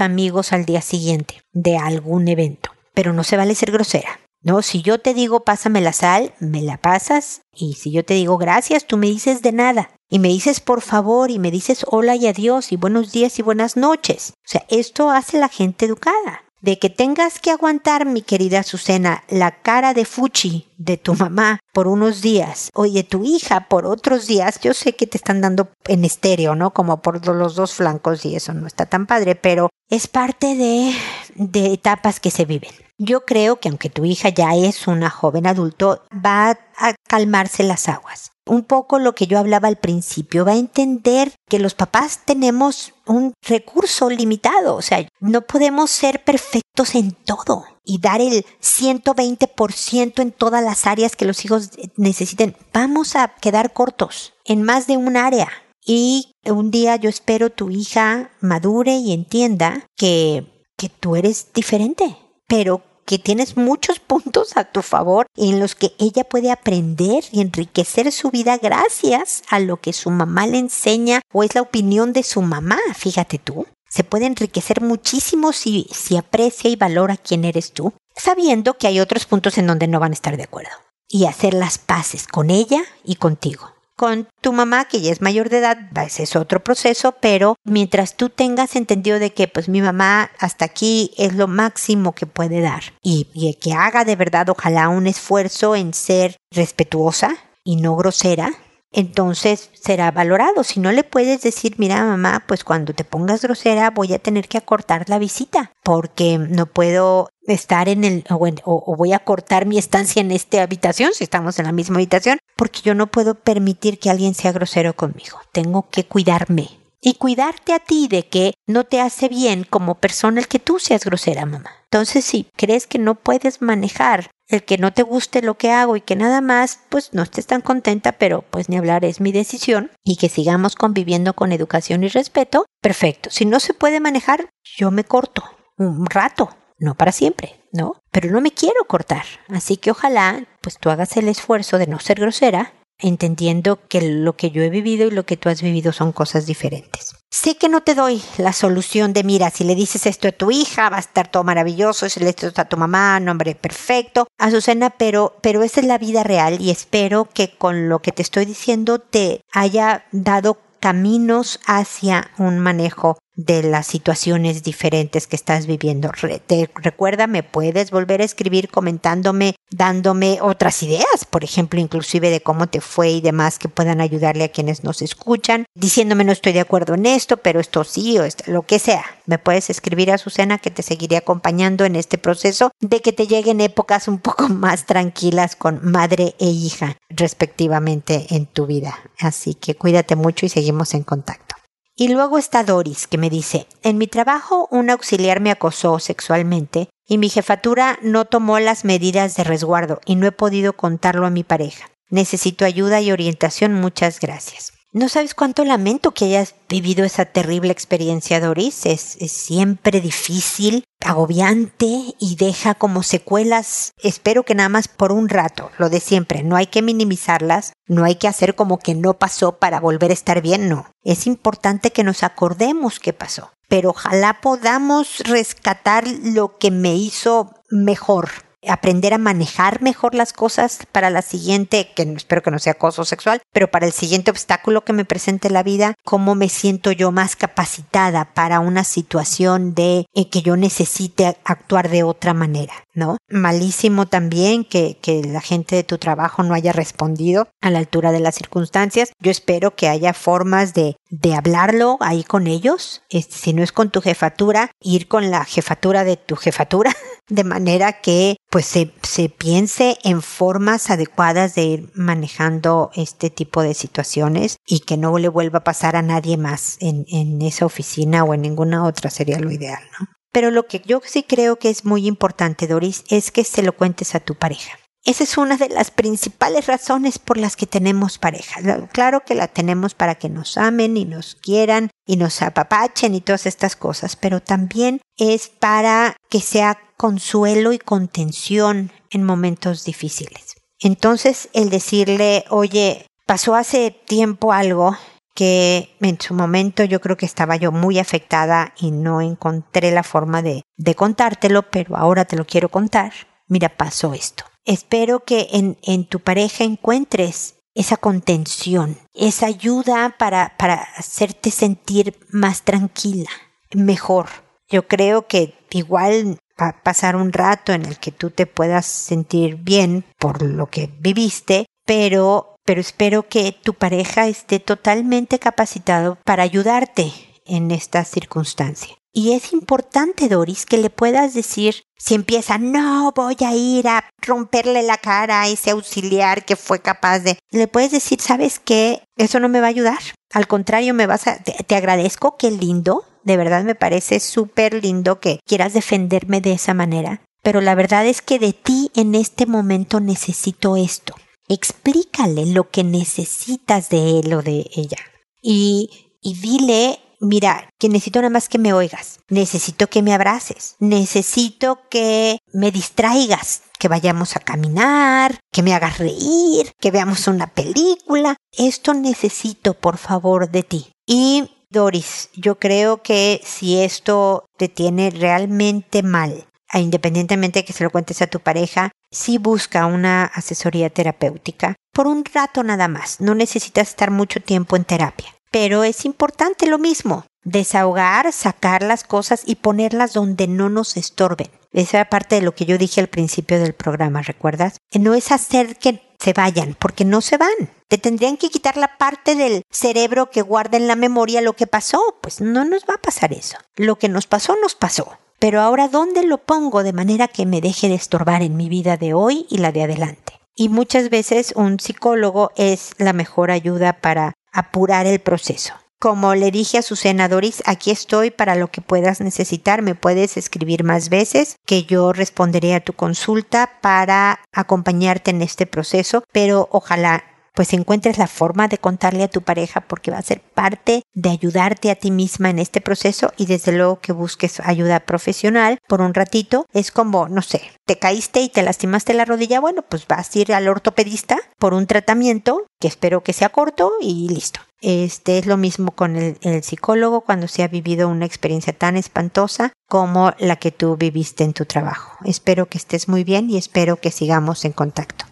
amigos 0.00 0.52
al 0.52 0.64
día 0.64 0.80
siguiente 0.80 1.42
de 1.52 1.76
algún 1.76 2.28
evento. 2.28 2.70
Pero 2.94 3.12
no 3.12 3.24
se 3.24 3.36
vale 3.36 3.54
ser 3.54 3.70
grosera. 3.70 4.20
No, 4.40 4.60
si 4.62 4.82
yo 4.82 4.98
te 4.98 5.14
digo 5.14 5.40
pásame 5.40 5.80
la 5.80 5.92
sal, 5.92 6.34
me 6.40 6.62
la 6.62 6.78
pasas. 6.78 7.42
Y 7.54 7.74
si 7.74 7.92
yo 7.92 8.04
te 8.04 8.14
digo 8.14 8.38
gracias, 8.38 8.86
tú 8.86 8.96
me 8.96 9.06
dices 9.06 9.42
de 9.42 9.52
nada. 9.52 9.90
Y 10.08 10.18
me 10.18 10.28
dices 10.28 10.60
por 10.60 10.80
favor 10.80 11.30
y 11.30 11.38
me 11.38 11.50
dices 11.50 11.84
hola 11.88 12.16
y 12.16 12.26
adiós 12.26 12.72
y 12.72 12.76
buenos 12.76 13.12
días 13.12 13.38
y 13.38 13.42
buenas 13.42 13.76
noches. 13.76 14.34
O 14.38 14.48
sea, 14.48 14.64
esto 14.68 15.10
hace 15.10 15.38
la 15.38 15.48
gente 15.48 15.86
educada 15.86 16.41
de 16.62 16.78
que 16.78 16.88
tengas 16.88 17.38
que 17.40 17.50
aguantar, 17.50 18.06
mi 18.06 18.22
querida 18.22 18.60
Azucena, 18.60 19.24
la 19.28 19.50
cara 19.62 19.94
de 19.94 20.04
fuchi 20.04 20.68
de 20.78 20.96
tu 20.96 21.14
mamá 21.14 21.58
por 21.72 21.88
unos 21.88 22.22
días, 22.22 22.70
oye, 22.74 23.02
tu 23.02 23.24
hija 23.24 23.68
por 23.68 23.84
otros 23.84 24.26
días, 24.26 24.60
yo 24.60 24.72
sé 24.72 24.94
que 24.94 25.06
te 25.06 25.18
están 25.18 25.40
dando 25.40 25.68
en 25.86 26.04
estéreo, 26.04 26.54
¿no? 26.54 26.72
Como 26.72 27.02
por 27.02 27.26
los 27.26 27.56
dos 27.56 27.74
flancos 27.74 28.24
y 28.24 28.36
eso 28.36 28.54
no 28.54 28.66
está 28.66 28.86
tan 28.86 29.06
padre, 29.06 29.34
pero 29.34 29.68
es 29.90 30.06
parte 30.06 30.54
de, 30.54 30.94
de 31.34 31.72
etapas 31.72 32.20
que 32.20 32.30
se 32.30 32.44
viven. 32.44 32.72
Yo 32.96 33.24
creo 33.24 33.58
que 33.58 33.68
aunque 33.68 33.90
tu 33.90 34.04
hija 34.04 34.28
ya 34.28 34.54
es 34.54 34.86
una 34.86 35.10
joven 35.10 35.46
adulto, 35.46 36.02
va 36.14 36.58
a 36.78 36.94
calmarse 37.08 37.64
las 37.64 37.88
aguas 37.88 38.31
un 38.46 38.64
poco 38.64 38.98
lo 38.98 39.14
que 39.14 39.26
yo 39.26 39.38
hablaba 39.38 39.68
al 39.68 39.76
principio, 39.76 40.44
va 40.44 40.52
a 40.52 40.56
entender 40.56 41.32
que 41.48 41.58
los 41.58 41.74
papás 41.74 42.20
tenemos 42.24 42.92
un 43.06 43.34
recurso 43.42 44.10
limitado, 44.10 44.76
o 44.76 44.82
sea, 44.82 45.06
no 45.20 45.42
podemos 45.42 45.90
ser 45.90 46.22
perfectos 46.24 46.94
en 46.94 47.12
todo 47.12 47.64
y 47.84 47.98
dar 47.98 48.20
el 48.20 48.44
120% 48.60 50.22
en 50.22 50.32
todas 50.32 50.62
las 50.62 50.86
áreas 50.86 51.16
que 51.16 51.24
los 51.24 51.44
hijos 51.44 51.70
necesiten. 51.96 52.56
Vamos 52.72 53.16
a 53.16 53.28
quedar 53.40 53.72
cortos 53.72 54.32
en 54.44 54.62
más 54.62 54.86
de 54.86 54.96
un 54.96 55.16
área. 55.16 55.48
Y 55.84 56.32
un 56.44 56.70
día 56.70 56.94
yo 56.94 57.08
espero 57.08 57.50
tu 57.50 57.70
hija 57.70 58.30
madure 58.40 58.94
y 58.94 59.12
entienda 59.12 59.84
que, 59.96 60.46
que 60.76 60.88
tú 60.88 61.16
eres 61.16 61.48
diferente, 61.52 62.16
pero 62.46 62.82
que 63.04 63.18
tienes 63.18 63.56
muchos 63.56 63.98
puntos 63.98 64.56
a 64.56 64.64
tu 64.64 64.82
favor 64.82 65.26
en 65.36 65.60
los 65.60 65.74
que 65.74 65.92
ella 65.98 66.24
puede 66.24 66.50
aprender 66.50 67.24
y 67.32 67.40
enriquecer 67.40 68.10
su 68.12 68.30
vida 68.30 68.58
gracias 68.58 69.42
a 69.48 69.58
lo 69.58 69.78
que 69.78 69.92
su 69.92 70.10
mamá 70.10 70.46
le 70.46 70.58
enseña 70.58 71.20
o 71.32 71.42
es 71.42 71.54
la 71.54 71.62
opinión 71.62 72.12
de 72.12 72.22
su 72.22 72.42
mamá, 72.42 72.78
fíjate 72.94 73.38
tú. 73.38 73.66
Se 73.88 74.04
puede 74.04 74.26
enriquecer 74.26 74.80
muchísimo 74.80 75.52
si, 75.52 75.86
si 75.92 76.16
aprecia 76.16 76.70
y 76.70 76.76
valora 76.76 77.16
quién 77.16 77.44
eres 77.44 77.72
tú, 77.72 77.92
sabiendo 78.16 78.74
que 78.78 78.86
hay 78.86 79.00
otros 79.00 79.26
puntos 79.26 79.58
en 79.58 79.66
donde 79.66 79.88
no 79.88 80.00
van 80.00 80.12
a 80.12 80.14
estar 80.14 80.36
de 80.36 80.44
acuerdo. 80.44 80.70
Y 81.08 81.26
hacer 81.26 81.52
las 81.52 81.76
paces 81.76 82.26
con 82.26 82.48
ella 82.48 82.82
y 83.04 83.16
contigo 83.16 83.71
con 83.96 84.28
tu 84.40 84.52
mamá, 84.52 84.86
que 84.86 85.00
ya 85.00 85.12
es 85.12 85.20
mayor 85.20 85.48
de 85.48 85.58
edad, 85.58 85.78
ese 86.04 86.24
es 86.24 86.36
otro 86.36 86.62
proceso, 86.64 87.16
pero 87.20 87.56
mientras 87.64 88.16
tú 88.16 88.28
tengas 88.28 88.76
entendido 88.76 89.18
de 89.18 89.32
que 89.32 89.48
pues 89.48 89.68
mi 89.68 89.80
mamá 89.80 90.30
hasta 90.38 90.64
aquí 90.64 91.12
es 91.16 91.34
lo 91.34 91.48
máximo 91.48 92.12
que 92.14 92.26
puede 92.26 92.60
dar 92.60 92.82
y, 93.02 93.28
y 93.34 93.54
que 93.54 93.72
haga 93.72 94.04
de 94.04 94.16
verdad 94.16 94.48
ojalá 94.48 94.88
un 94.88 95.06
esfuerzo 95.06 95.76
en 95.76 95.94
ser 95.94 96.36
respetuosa 96.50 97.36
y 97.64 97.76
no 97.76 97.94
grosera, 97.96 98.52
entonces 98.92 99.70
será 99.74 100.10
valorado. 100.10 100.64
Si 100.64 100.80
no 100.80 100.92
le 100.92 101.04
puedes 101.04 101.42
decir, 101.42 101.74
mira 101.78 102.04
mamá, 102.04 102.44
pues 102.46 102.64
cuando 102.64 102.92
te 102.92 103.04
pongas 103.04 103.42
grosera 103.42 103.90
voy 103.90 104.12
a 104.12 104.18
tener 104.18 104.48
que 104.48 104.58
acortar 104.58 105.08
la 105.08 105.18
visita 105.18 105.72
porque 105.82 106.38
no 106.38 106.66
puedo 106.66 107.30
estar 107.46 107.88
en 107.88 108.04
el 108.04 108.24
o, 108.30 108.48
o, 108.64 108.96
voy 108.96 109.12
a 109.12 109.18
cortar 109.18 109.66
mi 109.66 109.78
estancia 109.78 110.20
en 110.20 110.30
esta 110.30 110.62
habitación 110.62 111.12
si 111.12 111.24
estamos 111.24 111.58
en 111.58 111.66
la 111.66 111.72
misma 111.72 111.96
habitación 111.96 112.38
porque 112.56 112.80
yo 112.82 112.94
no 112.94 113.08
puedo 113.08 113.34
permitir 113.34 113.98
que 113.98 114.10
alguien 114.10 114.34
sea 114.34 114.52
grosero 114.52 114.94
conmigo. 114.94 115.40
Tengo 115.52 115.88
que 115.90 116.04
cuidarme 116.04 116.68
y 117.00 117.14
cuidarte 117.14 117.72
a 117.72 117.80
ti 117.80 118.06
de 118.08 118.28
que 118.28 118.54
no 118.66 118.84
te 118.84 119.00
hace 119.00 119.28
bien 119.28 119.64
como 119.68 119.96
persona 119.96 120.40
el 120.40 120.48
que 120.48 120.60
tú 120.60 120.78
seas 120.78 121.04
grosera, 121.04 121.44
mamá. 121.46 121.81
Entonces, 121.92 122.24
si 122.24 122.46
crees 122.56 122.86
que 122.86 122.98
no 122.98 123.16
puedes 123.16 123.60
manejar 123.60 124.30
el 124.48 124.64
que 124.64 124.78
no 124.78 124.94
te 124.94 125.02
guste 125.02 125.42
lo 125.42 125.58
que 125.58 125.72
hago 125.72 125.94
y 125.94 126.00
que 126.00 126.16
nada 126.16 126.40
más, 126.40 126.80
pues 126.88 127.12
no 127.12 127.22
estés 127.22 127.46
tan 127.46 127.60
contenta, 127.60 128.12
pero 128.12 128.40
pues 128.50 128.70
ni 128.70 128.78
hablar 128.78 129.04
es 129.04 129.20
mi 129.20 129.30
decisión 129.30 129.90
y 130.02 130.16
que 130.16 130.30
sigamos 130.30 130.74
conviviendo 130.74 131.34
con 131.34 131.52
educación 131.52 132.02
y 132.02 132.08
respeto, 132.08 132.64
perfecto. 132.80 133.28
Si 133.30 133.44
no 133.44 133.60
se 133.60 133.74
puede 133.74 134.00
manejar, 134.00 134.48
yo 134.64 134.90
me 134.90 135.04
corto 135.04 135.44
un 135.76 136.06
rato, 136.06 136.56
no 136.78 136.94
para 136.94 137.12
siempre, 137.12 137.60
¿no? 137.72 138.00
Pero 138.10 138.30
no 138.30 138.40
me 138.40 138.52
quiero 138.52 138.86
cortar, 138.88 139.26
así 139.48 139.76
que 139.76 139.90
ojalá 139.90 140.46
pues 140.62 140.78
tú 140.78 140.88
hagas 140.88 141.14
el 141.18 141.28
esfuerzo 141.28 141.76
de 141.76 141.88
no 141.88 141.98
ser 141.98 142.20
grosera 142.20 142.72
entendiendo 142.98 143.80
que 143.88 144.00
lo 144.00 144.36
que 144.36 144.50
yo 144.50 144.62
he 144.62 144.70
vivido 144.70 145.06
y 145.06 145.10
lo 145.10 145.24
que 145.24 145.36
tú 145.36 145.48
has 145.48 145.62
vivido 145.62 145.92
son 145.92 146.12
cosas 146.12 146.46
diferentes. 146.46 147.16
Sé 147.30 147.56
que 147.56 147.68
no 147.68 147.82
te 147.82 147.94
doy 147.94 148.22
la 148.38 148.52
solución 148.52 149.12
de, 149.12 149.24
mira, 149.24 149.50
si 149.50 149.64
le 149.64 149.74
dices 149.74 150.06
esto 150.06 150.28
a 150.28 150.32
tu 150.32 150.50
hija, 150.50 150.90
va 150.90 150.98
a 150.98 151.00
estar 151.00 151.30
todo 151.30 151.44
maravilloso, 151.44 152.08
si 152.08 152.20
le 152.20 152.26
dices 152.26 152.44
esto 152.44 152.60
a 152.60 152.68
tu 152.68 152.76
mamá, 152.76 153.18
nombre 153.20 153.54
perfecto, 153.54 154.26
Azucena, 154.38 154.90
pero, 154.90 155.36
pero 155.40 155.62
esa 155.62 155.80
es 155.80 155.86
la 155.86 155.98
vida 155.98 156.22
real 156.22 156.60
y 156.60 156.70
espero 156.70 157.28
que 157.32 157.56
con 157.56 157.88
lo 157.88 158.00
que 158.00 158.12
te 158.12 158.22
estoy 158.22 158.44
diciendo 158.44 158.98
te 158.98 159.40
haya 159.52 160.04
dado 160.12 160.58
caminos 160.80 161.60
hacia 161.66 162.30
un 162.38 162.58
manejo 162.58 163.18
de 163.34 163.62
las 163.62 163.86
situaciones 163.86 164.62
diferentes 164.62 165.26
que 165.26 165.36
estás 165.36 165.66
viviendo. 165.66 166.10
te, 166.46 166.70
recuerda, 166.74 167.26
me 167.26 167.42
puedes 167.42 167.90
volver 167.90 168.20
a 168.20 168.24
escribir 168.24 168.68
comentándome, 168.68 169.54
dándome 169.70 170.38
otras 170.42 170.82
ideas, 170.82 171.24
por 171.30 171.44
ejemplo, 171.44 171.80
inclusive 171.80 172.30
de 172.30 172.42
cómo 172.42 172.66
te 172.66 172.80
fue 172.80 173.10
y 173.10 173.20
demás 173.20 173.58
que 173.58 173.68
puedan 173.68 174.00
ayudarle 174.00 174.44
a 174.44 174.50
quienes 174.50 174.84
nos 174.84 175.00
escuchan, 175.02 175.64
diciéndome 175.74 176.24
no 176.24 176.32
estoy 176.32 176.52
de 176.52 176.60
acuerdo 176.60 176.94
en 176.94 177.06
esto, 177.06 177.38
pero 177.38 177.60
esto 177.60 177.84
sí 177.84 178.18
o 178.18 178.24
esto, 178.24 178.44
lo 178.48 178.62
que 178.62 178.78
sea. 178.78 179.04
Me 179.26 179.38
puedes 179.38 179.70
escribir 179.70 180.10
a 180.10 180.18
Susana 180.18 180.58
que 180.58 180.70
te 180.70 180.82
seguiré 180.82 181.16
acompañando 181.16 181.84
en 181.84 181.96
este 181.96 182.18
proceso 182.18 182.70
de 182.80 183.00
que 183.00 183.12
te 183.12 183.26
lleguen 183.26 183.60
épocas 183.60 184.08
un 184.08 184.18
poco 184.18 184.48
más 184.48 184.84
tranquilas 184.84 185.56
con 185.56 185.80
madre 185.82 186.34
e 186.38 186.46
hija 186.46 186.96
respectivamente 187.08 188.26
en 188.30 188.46
tu 188.46 188.66
vida. 188.66 188.98
Así 189.18 189.54
que 189.54 189.74
cuídate 189.74 190.16
mucho 190.16 190.46
y 190.46 190.48
seguimos 190.48 190.94
en 190.94 191.04
contacto. 191.04 191.51
Y 191.94 192.08
luego 192.08 192.38
está 192.38 192.64
Doris, 192.64 193.06
que 193.06 193.18
me 193.18 193.28
dice, 193.28 193.66
en 193.82 193.98
mi 193.98 194.06
trabajo 194.06 194.66
un 194.70 194.88
auxiliar 194.88 195.40
me 195.40 195.50
acosó 195.50 195.98
sexualmente 195.98 196.88
y 197.06 197.18
mi 197.18 197.28
jefatura 197.28 197.98
no 198.02 198.24
tomó 198.24 198.58
las 198.58 198.84
medidas 198.84 199.36
de 199.36 199.44
resguardo 199.44 200.00
y 200.06 200.16
no 200.16 200.26
he 200.26 200.32
podido 200.32 200.72
contarlo 200.72 201.26
a 201.26 201.30
mi 201.30 201.44
pareja. 201.44 201.90
Necesito 202.08 202.64
ayuda 202.64 203.00
y 203.00 203.12
orientación, 203.12 203.74
muchas 203.74 204.20
gracias. 204.20 204.72
No 204.94 205.08
sabes 205.08 205.34
cuánto 205.34 205.64
lamento 205.64 206.12
que 206.12 206.26
hayas 206.26 206.54
vivido 206.68 207.06
esa 207.06 207.24
terrible 207.24 207.72
experiencia, 207.72 208.40
Doris. 208.40 208.84
Es, 208.84 209.16
siempre 209.32 210.02
difícil, 210.02 210.84
agobiante 211.00 212.14
y 212.20 212.36
deja 212.36 212.74
como 212.74 213.02
secuelas, 213.02 213.92
espero 214.02 214.42
que 214.42 214.54
nada 214.54 214.68
más 214.68 214.88
por 214.88 215.10
un 215.10 215.30
rato, 215.30 215.70
lo 215.78 215.88
de 215.88 215.98
siempre. 215.98 216.42
No 216.42 216.56
hay 216.56 216.66
que 216.66 216.82
minimizarlas, 216.82 217.72
no 217.86 218.04
hay 218.04 218.16
que 218.16 218.28
hacer 218.28 218.54
como 218.54 218.78
que 218.78 218.94
no 218.94 219.14
pasó 219.14 219.58
para 219.58 219.80
volver 219.80 220.10
a 220.10 220.14
estar 220.14 220.42
bien, 220.42 220.68
no. 220.68 220.84
Es 221.02 221.26
importante 221.26 221.90
que 221.90 222.04
nos 222.04 222.22
acordemos 222.22 223.00
qué 223.00 223.14
pasó. 223.14 223.50
Pero 223.68 223.90
ojalá 223.90 224.42
podamos 224.42 225.20
rescatar 225.20 226.04
lo 226.06 226.58
que 226.58 226.70
me 226.70 226.94
hizo 226.94 227.54
mejor, 227.70 228.28
aprender 228.68 229.14
a 229.14 229.18
manejar 229.18 229.82
mejor 229.82 230.14
las 230.14 230.32
cosas 230.32 230.80
para 230.92 231.10
la 231.10 231.22
siguiente, 231.22 231.90
que 231.94 232.02
espero 232.02 232.42
que 232.42 232.50
no 232.50 232.58
sea 232.58 232.72
acoso 232.72 233.04
sexual, 233.04 233.42
pero 233.52 233.70
para 233.70 233.86
el 233.86 233.92
siguiente 233.92 234.30
obstáculo 234.30 234.84
que 234.84 234.92
me 234.92 235.04
presente 235.04 235.50
la 235.50 235.62
vida, 235.62 235.94
cómo 236.04 236.34
me 236.34 236.48
siento 236.48 236.92
yo 236.92 237.10
más 237.10 237.36
capacitada 237.36 238.32
para 238.34 238.60
una 238.60 238.84
situación 238.84 239.74
de 239.74 240.06
eh, 240.14 240.30
que 240.30 240.42
yo 240.42 240.56
necesite 240.56 241.36
actuar 241.44 241.88
de 241.88 242.02
otra 242.02 242.34
manera, 242.34 242.74
¿no? 242.94 243.16
Malísimo 243.28 244.06
también 244.06 244.64
que, 244.64 244.98
que 245.00 245.22
la 245.22 245.40
gente 245.40 245.76
de 245.76 245.84
tu 245.84 245.98
trabajo 245.98 246.42
no 246.42 246.54
haya 246.54 246.72
respondido 246.72 247.48
a 247.60 247.70
la 247.70 247.78
altura 247.78 248.12
de 248.12 248.20
las 248.20 248.34
circunstancias. 248.34 249.12
Yo 249.20 249.30
espero 249.30 249.74
que 249.74 249.88
haya 249.88 250.14
formas 250.14 250.74
de, 250.74 250.96
de 251.12 251.34
hablarlo 251.34 251.98
ahí 252.00 252.24
con 252.24 252.46
ellos, 252.46 253.02
si 253.10 253.52
no 253.52 253.62
es 253.62 253.70
con 253.70 253.90
tu 253.90 254.00
jefatura, 254.00 254.70
ir 254.80 255.08
con 255.08 255.30
la 255.30 255.44
jefatura 255.44 256.04
de 256.04 256.16
tu 256.16 256.36
jefatura, 256.36 256.90
de 257.28 257.44
manera 257.44 258.00
que 258.00 258.36
pues 258.50 258.64
se, 258.64 258.94
se, 259.02 259.28
piense 259.28 259.98
en 260.04 260.22
formas 260.22 260.88
adecuadas 260.90 261.54
de 261.54 261.64
ir 261.64 261.90
manejando 261.94 262.90
este 262.94 263.28
tipo 263.28 263.62
de 263.62 263.74
situaciones 263.74 264.56
y 264.66 264.80
que 264.80 264.96
no 264.96 265.18
le 265.18 265.28
vuelva 265.28 265.58
a 265.58 265.64
pasar 265.64 265.96
a 265.96 266.02
nadie 266.02 266.38
más 266.38 266.78
en, 266.80 267.04
en 267.08 267.42
esa 267.42 267.66
oficina 267.66 268.24
o 268.24 268.32
en 268.32 268.40
ninguna 268.40 268.84
otra 268.86 269.10
sería 269.10 269.38
lo 269.38 269.50
ideal, 269.50 269.82
¿no? 270.00 270.06
Pero 270.32 270.50
lo 270.50 270.66
que 270.66 270.80
yo 270.84 271.02
sí 271.04 271.24
creo 271.24 271.56
que 271.56 271.68
es 271.68 271.84
muy 271.84 272.06
importante, 272.06 272.66
Doris, 272.66 273.04
es 273.10 273.30
que 273.30 273.44
se 273.44 273.62
lo 273.62 273.76
cuentes 273.76 274.14
a 274.14 274.20
tu 274.20 274.34
pareja. 274.34 274.78
Esa 275.04 275.24
es 275.24 275.36
una 275.36 275.56
de 275.56 275.68
las 275.68 275.90
principales 275.90 276.66
razones 276.66 277.18
por 277.18 277.36
las 277.36 277.56
que 277.56 277.66
tenemos 277.66 278.18
pareja. 278.18 278.60
Claro 278.92 279.24
que 279.24 279.34
la 279.34 279.48
tenemos 279.48 279.94
para 279.94 280.14
que 280.14 280.28
nos 280.28 280.56
amen 280.56 280.96
y 280.96 281.04
nos 281.04 281.34
quieran 281.34 281.90
y 282.06 282.16
nos 282.16 282.40
apapachen 282.40 283.14
y 283.14 283.20
todas 283.20 283.46
estas 283.46 283.74
cosas, 283.74 284.14
pero 284.14 284.40
también 284.40 285.00
es 285.16 285.48
para 285.48 286.16
que 286.30 286.40
sea 286.40 286.78
consuelo 286.96 287.72
y 287.72 287.78
contención 287.78 288.92
en 289.10 289.24
momentos 289.24 289.84
difíciles. 289.84 290.54
Entonces, 290.78 291.48
el 291.52 291.68
decirle, 291.68 292.44
oye, 292.48 293.06
pasó 293.26 293.56
hace 293.56 293.90
tiempo 294.06 294.52
algo 294.52 294.96
que 295.34 295.96
en 296.00 296.20
su 296.20 296.34
momento 296.34 296.84
yo 296.84 297.00
creo 297.00 297.16
que 297.16 297.26
estaba 297.26 297.56
yo 297.56 297.72
muy 297.72 297.98
afectada 297.98 298.72
y 298.78 298.92
no 298.92 299.20
encontré 299.20 299.90
la 299.90 300.04
forma 300.04 300.42
de, 300.42 300.62
de 300.76 300.94
contártelo, 300.94 301.70
pero 301.70 301.96
ahora 301.96 302.24
te 302.24 302.36
lo 302.36 302.44
quiero 302.44 302.68
contar. 302.68 303.12
Mira, 303.48 303.68
pasó 303.70 304.14
esto. 304.14 304.44
Espero 304.64 305.24
que 305.24 305.48
en, 305.52 305.78
en 305.82 306.04
tu 306.04 306.20
pareja 306.20 306.64
encuentres 306.64 307.56
esa 307.74 307.96
contención, 307.96 308.98
esa 309.14 309.46
ayuda 309.46 310.14
para, 310.18 310.56
para 310.58 310.74
hacerte 310.96 311.50
sentir 311.50 312.18
más 312.30 312.62
tranquila, 312.62 313.30
mejor. 313.74 314.28
Yo 314.68 314.86
creo 314.86 315.26
que 315.26 315.54
igual 315.70 316.38
va 316.60 316.68
a 316.68 316.82
pasar 316.82 317.16
un 317.16 317.32
rato 317.32 317.72
en 317.72 317.84
el 317.84 317.98
que 317.98 318.12
tú 318.12 318.30
te 318.30 318.46
puedas 318.46 318.86
sentir 318.86 319.56
bien 319.56 320.04
por 320.18 320.42
lo 320.42 320.66
que 320.66 320.90
viviste, 321.00 321.66
pero, 321.84 322.56
pero 322.64 322.80
espero 322.80 323.28
que 323.28 323.52
tu 323.52 323.74
pareja 323.74 324.28
esté 324.28 324.60
totalmente 324.60 325.38
capacitado 325.38 326.18
para 326.24 326.42
ayudarte 326.42 327.12
en 327.44 327.70
esta 327.70 328.04
circunstancia. 328.04 328.96
Y 329.14 329.32
es 329.32 329.52
importante, 329.52 330.28
Doris, 330.28 330.64
que 330.64 330.78
le 330.78 330.88
puedas 330.88 331.34
decir, 331.34 331.82
si 332.04 332.14
empieza, 332.14 332.58
no 332.58 333.12
voy 333.14 333.36
a 333.46 333.54
ir 333.54 333.86
a 333.86 334.04
romperle 334.20 334.82
la 334.82 334.98
cara 334.98 335.42
a 335.42 335.48
ese 335.48 335.70
auxiliar 335.70 336.44
que 336.44 336.56
fue 336.56 336.80
capaz 336.80 337.20
de... 337.20 337.38
Le 337.52 337.68
puedes 337.68 337.92
decir, 337.92 338.20
¿sabes 338.20 338.58
qué? 338.58 339.04
Eso 339.16 339.38
no 339.38 339.48
me 339.48 339.60
va 339.60 339.66
a 339.66 339.70
ayudar. 339.70 340.00
Al 340.32 340.48
contrario, 340.48 340.94
me 340.94 341.06
vas 341.06 341.28
a... 341.28 341.38
Te, 341.38 341.76
agradezco, 341.76 342.36
qué 342.36 342.50
lindo. 342.50 343.04
De 343.22 343.36
verdad 343.36 343.62
me 343.62 343.76
parece 343.76 344.18
súper 344.18 344.82
lindo 344.82 345.20
que 345.20 345.38
quieras 345.46 345.74
defenderme 345.74 346.40
de 346.40 346.54
esa 346.54 346.74
manera. 346.74 347.22
Pero 347.40 347.60
la 347.60 347.76
verdad 347.76 348.04
es 348.04 348.20
que 348.20 348.40
de 348.40 348.52
ti 348.52 348.90
en 348.96 349.14
este 349.14 349.46
momento 349.46 350.00
necesito 350.00 350.76
esto. 350.76 351.14
Explícale 351.46 352.46
lo 352.46 352.68
que 352.68 352.82
necesitas 352.82 353.90
de 353.90 354.18
él 354.18 354.34
o 354.34 354.42
de 354.42 354.68
ella. 354.74 354.98
Y, 355.40 356.18
y 356.20 356.34
dile 356.34 356.98
mira, 357.22 357.70
que 357.78 357.88
necesito 357.88 358.20
nada 358.20 358.30
más 358.30 358.48
que 358.48 358.58
me 358.58 358.74
oigas, 358.74 359.20
necesito 359.28 359.88
que 359.88 360.02
me 360.02 360.12
abraces, 360.12 360.76
necesito 360.80 361.78
que 361.88 362.38
me 362.52 362.70
distraigas, 362.70 363.62
que 363.78 363.88
vayamos 363.88 364.36
a 364.36 364.40
caminar, 364.40 365.38
que 365.50 365.62
me 365.62 365.72
hagas 365.72 365.98
reír, 365.98 366.72
que 366.80 366.90
veamos 366.90 367.26
una 367.28 367.46
película. 367.46 368.36
Esto 368.52 368.92
necesito, 368.92 369.74
por 369.74 369.96
favor, 369.96 370.50
de 370.50 370.62
ti. 370.62 370.92
Y 371.06 371.48
Doris, 371.70 372.28
yo 372.34 372.58
creo 372.58 373.02
que 373.02 373.40
si 373.44 373.80
esto 373.80 374.44
te 374.58 374.68
tiene 374.68 375.10
realmente 375.10 376.02
mal, 376.02 376.46
e 376.72 376.80
independientemente 376.80 377.60
de 377.60 377.64
que 377.64 377.72
se 377.72 377.84
lo 377.84 377.90
cuentes 377.90 378.20
a 378.22 378.26
tu 378.26 378.40
pareja, 378.40 378.90
sí 379.10 379.38
busca 379.38 379.86
una 379.86 380.24
asesoría 380.24 380.90
terapéutica 380.90 381.76
por 381.92 382.06
un 382.06 382.24
rato 382.24 382.62
nada 382.62 382.88
más. 382.88 383.20
No 383.20 383.34
necesitas 383.34 383.90
estar 383.90 384.10
mucho 384.10 384.40
tiempo 384.40 384.76
en 384.76 384.84
terapia. 384.84 385.31
Pero 385.52 385.84
es 385.84 386.04
importante 386.06 386.66
lo 386.66 386.78
mismo, 386.78 387.26
desahogar, 387.44 388.32
sacar 388.32 388.82
las 388.82 389.04
cosas 389.04 389.42
y 389.46 389.56
ponerlas 389.56 390.14
donde 390.14 390.48
no 390.48 390.70
nos 390.70 390.96
estorben. 390.96 391.50
Esa 391.72 391.98
era 391.98 392.10
parte 392.10 392.34
de 392.36 392.42
lo 392.42 392.54
que 392.54 392.64
yo 392.64 392.78
dije 392.78 393.00
al 393.00 393.08
principio 393.08 393.60
del 393.60 393.74
programa, 393.74 394.22
¿recuerdas? 394.22 394.78
No 394.92 395.14
es 395.14 395.30
hacer 395.30 395.76
que 395.76 396.02
se 396.18 396.32
vayan, 396.32 396.74
porque 396.78 397.04
no 397.04 397.20
se 397.20 397.36
van. 397.36 397.50
Te 397.88 397.98
tendrían 397.98 398.38
que 398.38 398.48
quitar 398.48 398.78
la 398.78 398.96
parte 398.96 399.34
del 399.34 399.62
cerebro 399.70 400.30
que 400.30 400.40
guarda 400.40 400.78
en 400.78 400.88
la 400.88 400.96
memoria 400.96 401.42
lo 401.42 401.52
que 401.52 401.66
pasó. 401.66 402.00
Pues 402.22 402.40
no 402.40 402.64
nos 402.64 402.84
va 402.84 402.94
a 402.94 403.02
pasar 403.02 403.32
eso. 403.32 403.58
Lo 403.76 403.96
que 403.96 404.08
nos 404.08 404.26
pasó, 404.26 404.56
nos 404.60 404.74
pasó. 404.74 405.18
Pero 405.38 405.60
ahora, 405.60 405.88
¿dónde 405.88 406.22
lo 406.22 406.38
pongo 406.38 406.82
de 406.82 406.92
manera 406.92 407.28
que 407.28 407.44
me 407.44 407.60
deje 407.60 407.88
de 407.88 407.96
estorbar 407.96 408.42
en 408.42 408.56
mi 408.56 408.68
vida 408.70 408.96
de 408.96 409.12
hoy 409.12 409.46
y 409.50 409.58
la 409.58 409.72
de 409.72 409.82
adelante? 409.82 410.40
Y 410.54 410.68
muchas 410.68 411.10
veces 411.10 411.52
un 411.56 411.80
psicólogo 411.80 412.52
es 412.56 412.92
la 412.98 413.12
mejor 413.12 413.50
ayuda 413.50 413.94
para 413.94 414.32
apurar 414.52 415.06
el 415.06 415.20
proceso. 415.20 415.74
Como 415.98 416.34
le 416.34 416.50
dije 416.50 416.78
a 416.78 416.82
sus 416.82 416.98
senadores, 416.98 417.62
aquí 417.64 417.92
estoy 417.92 418.32
para 418.32 418.56
lo 418.56 418.66
que 418.72 418.80
puedas 418.80 419.20
necesitar. 419.20 419.82
Me 419.82 419.94
puedes 419.94 420.36
escribir 420.36 420.82
más 420.82 421.10
veces 421.10 421.56
que 421.64 421.84
yo 421.84 422.12
responderé 422.12 422.74
a 422.74 422.80
tu 422.80 422.92
consulta 422.92 423.78
para 423.80 424.40
acompañarte 424.52 425.30
en 425.30 425.42
este 425.42 425.64
proceso, 425.64 426.24
pero 426.32 426.68
ojalá 426.72 427.22
pues 427.54 427.72
encuentres 427.72 428.18
la 428.18 428.26
forma 428.26 428.68
de 428.68 428.78
contarle 428.78 429.24
a 429.24 429.28
tu 429.28 429.42
pareja 429.42 429.82
porque 429.82 430.10
va 430.10 430.18
a 430.18 430.22
ser 430.22 430.40
parte 430.40 431.02
de 431.14 431.30
ayudarte 431.30 431.90
a 431.90 431.96
ti 431.96 432.10
misma 432.10 432.50
en 432.50 432.58
este 432.58 432.80
proceso 432.80 433.32
y 433.36 433.46
desde 433.46 433.72
luego 433.72 434.00
que 434.00 434.12
busques 434.12 434.60
ayuda 434.60 435.00
profesional 435.00 435.78
por 435.88 436.00
un 436.00 436.14
ratito. 436.14 436.66
Es 436.72 436.90
como, 436.90 437.28
no 437.28 437.42
sé, 437.42 437.62
te 437.84 437.98
caíste 437.98 438.40
y 438.40 438.48
te 438.48 438.62
lastimaste 438.62 439.14
la 439.14 439.24
rodilla, 439.24 439.60
bueno, 439.60 439.82
pues 439.82 440.06
vas 440.06 440.34
a 440.34 440.38
ir 440.38 440.52
al 440.52 440.68
ortopedista 440.68 441.38
por 441.58 441.74
un 441.74 441.86
tratamiento 441.86 442.66
que 442.80 442.88
espero 442.88 443.22
que 443.22 443.32
sea 443.32 443.50
corto 443.50 443.92
y 444.00 444.28
listo. 444.28 444.60
Este 444.80 445.38
es 445.38 445.46
lo 445.46 445.56
mismo 445.56 445.92
con 445.92 446.16
el, 446.16 446.38
el, 446.42 446.64
psicólogo 446.64 447.20
cuando 447.20 447.46
se 447.46 447.62
ha 447.62 447.68
vivido 447.68 448.08
una 448.08 448.26
experiencia 448.26 448.72
tan 448.72 448.96
espantosa 448.96 449.72
como 449.88 450.32
la 450.38 450.56
que 450.56 450.72
tú 450.72 450.96
viviste 450.96 451.44
en 451.44 451.52
tu 451.52 451.66
trabajo. 451.66 452.18
Espero 452.24 452.66
que 452.66 452.78
estés 452.78 453.08
muy 453.08 453.22
bien 453.22 453.48
y 453.48 453.58
espero 453.58 453.96
que 453.96 454.10
sigamos 454.10 454.64
en 454.64 454.72
contacto. 454.72 455.31